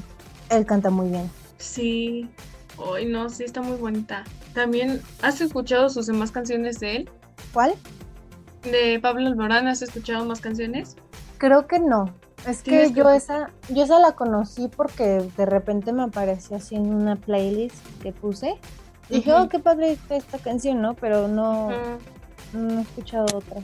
él 0.49 0.65
canta 0.65 0.89
muy 0.89 1.09
bien. 1.09 1.29
Sí, 1.57 2.29
hoy 2.77 3.05
no, 3.05 3.29
sí 3.29 3.43
está 3.43 3.61
muy 3.61 3.77
bonita. 3.77 4.23
También, 4.53 5.01
¿has 5.21 5.39
escuchado 5.41 5.89
sus 5.89 6.07
demás 6.07 6.31
canciones 6.31 6.79
de 6.79 6.97
él? 6.97 7.09
¿Cuál? 7.53 7.73
De 8.63 8.99
Pablo 8.99 9.27
Alborán, 9.27 9.67
¿has 9.67 9.81
escuchado 9.81 10.25
más 10.25 10.41
canciones? 10.41 10.95
Creo 11.37 11.67
que 11.67 11.79
no. 11.79 12.13
Es 12.47 12.63
que 12.63 12.91
yo 12.91 13.09
esa, 13.11 13.51
yo 13.69 13.83
esa 13.83 13.99
la 13.99 14.13
conocí 14.13 14.67
porque 14.67 15.29
de 15.37 15.45
repente 15.45 15.93
me 15.93 16.03
apareció 16.03 16.57
así 16.57 16.75
en 16.75 16.93
una 16.93 17.15
playlist 17.15 17.75
que 18.01 18.11
puse. 18.11 18.55
Y 19.09 19.15
dije, 19.15 19.33
oh, 19.33 19.47
qué 19.47 19.59
padre 19.59 19.97
esta 20.09 20.37
canción, 20.39 20.81
¿no? 20.81 20.95
Pero 20.95 21.27
no, 21.27 21.69
no 22.53 22.79
he 22.79 22.81
escuchado 22.81 23.25
otras. 23.35 23.63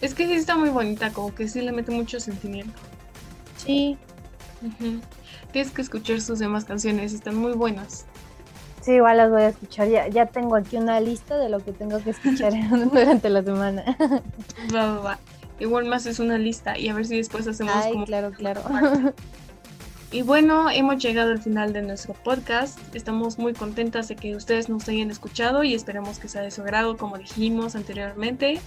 Es 0.00 0.14
que 0.14 0.26
sí 0.26 0.34
está 0.34 0.56
muy 0.56 0.70
bonita, 0.70 1.12
como 1.12 1.34
que 1.34 1.48
sí 1.48 1.60
le 1.60 1.72
mete 1.72 1.90
mucho 1.90 2.20
sentimiento. 2.20 2.78
Sí. 3.56 3.98
Tienes 5.52 5.72
que 5.72 5.82
escuchar 5.82 6.20
sus 6.20 6.38
demás 6.38 6.64
canciones, 6.64 7.12
están 7.12 7.36
muy 7.36 7.52
buenas. 7.52 8.06
Sí, 8.80 8.92
igual 8.92 9.16
las 9.16 9.30
voy 9.30 9.42
a 9.42 9.48
escuchar. 9.48 9.88
Ya, 9.88 10.08
ya 10.08 10.26
tengo 10.26 10.56
aquí 10.56 10.76
una 10.76 11.00
lista 11.00 11.36
de 11.36 11.48
lo 11.48 11.58
que 11.64 11.72
tengo 11.72 12.02
que 12.02 12.10
escuchar 12.10 12.52
durante 12.92 13.28
la 13.28 13.42
semana. 13.42 13.84
va, 14.74 14.94
va, 14.94 15.00
va. 15.00 15.18
Igual 15.60 15.86
más 15.86 16.06
es 16.06 16.20
una 16.20 16.38
lista 16.38 16.78
y 16.78 16.88
a 16.88 16.94
ver 16.94 17.04
si 17.04 17.16
después 17.16 17.46
hacemos 17.48 17.74
Ay, 17.74 18.04
claro, 18.04 18.30
claro. 18.30 18.62
Y 20.10 20.22
bueno, 20.22 20.70
hemos 20.70 21.02
llegado 21.02 21.32
al 21.32 21.38
final 21.38 21.74
de 21.74 21.82
nuestro 21.82 22.14
podcast. 22.14 22.78
Estamos 22.94 23.38
muy 23.38 23.52
contentas 23.52 24.08
de 24.08 24.16
que 24.16 24.34
ustedes 24.36 24.70
nos 24.70 24.88
hayan 24.88 25.10
escuchado 25.10 25.64
y 25.64 25.74
esperemos 25.74 26.18
que 26.18 26.28
sea 26.28 26.40
de 26.40 26.50
su 26.50 26.62
agrado, 26.62 26.96
como 26.96 27.18
dijimos 27.18 27.76
anteriormente. 27.76 28.58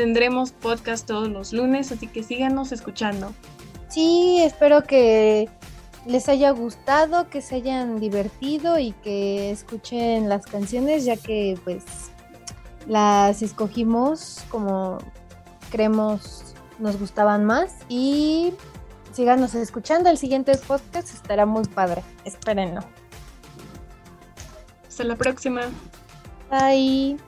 Tendremos 0.00 0.52
podcast 0.52 1.06
todos 1.06 1.28
los 1.28 1.52
lunes, 1.52 1.92
así 1.92 2.06
que 2.06 2.22
síganos 2.22 2.72
escuchando. 2.72 3.34
Sí, 3.90 4.38
espero 4.42 4.82
que 4.82 5.50
les 6.06 6.26
haya 6.30 6.52
gustado, 6.52 7.28
que 7.28 7.42
se 7.42 7.56
hayan 7.56 8.00
divertido 8.00 8.78
y 8.78 8.92
que 8.92 9.50
escuchen 9.50 10.30
las 10.30 10.46
canciones, 10.46 11.04
ya 11.04 11.18
que 11.18 11.60
pues 11.64 11.84
las 12.86 13.42
escogimos 13.42 14.42
como 14.48 14.96
creemos 15.70 16.54
nos 16.78 16.98
gustaban 16.98 17.44
más 17.44 17.74
y 17.90 18.54
síganos 19.12 19.54
escuchando. 19.54 20.08
El 20.08 20.16
siguiente 20.16 20.56
podcast 20.56 21.12
estará 21.12 21.44
muy 21.44 21.66
padre. 21.66 22.02
Espérenlo. 22.24 22.80
Hasta 24.88 25.04
la 25.04 25.16
próxima. 25.16 25.60
Bye. 26.50 27.18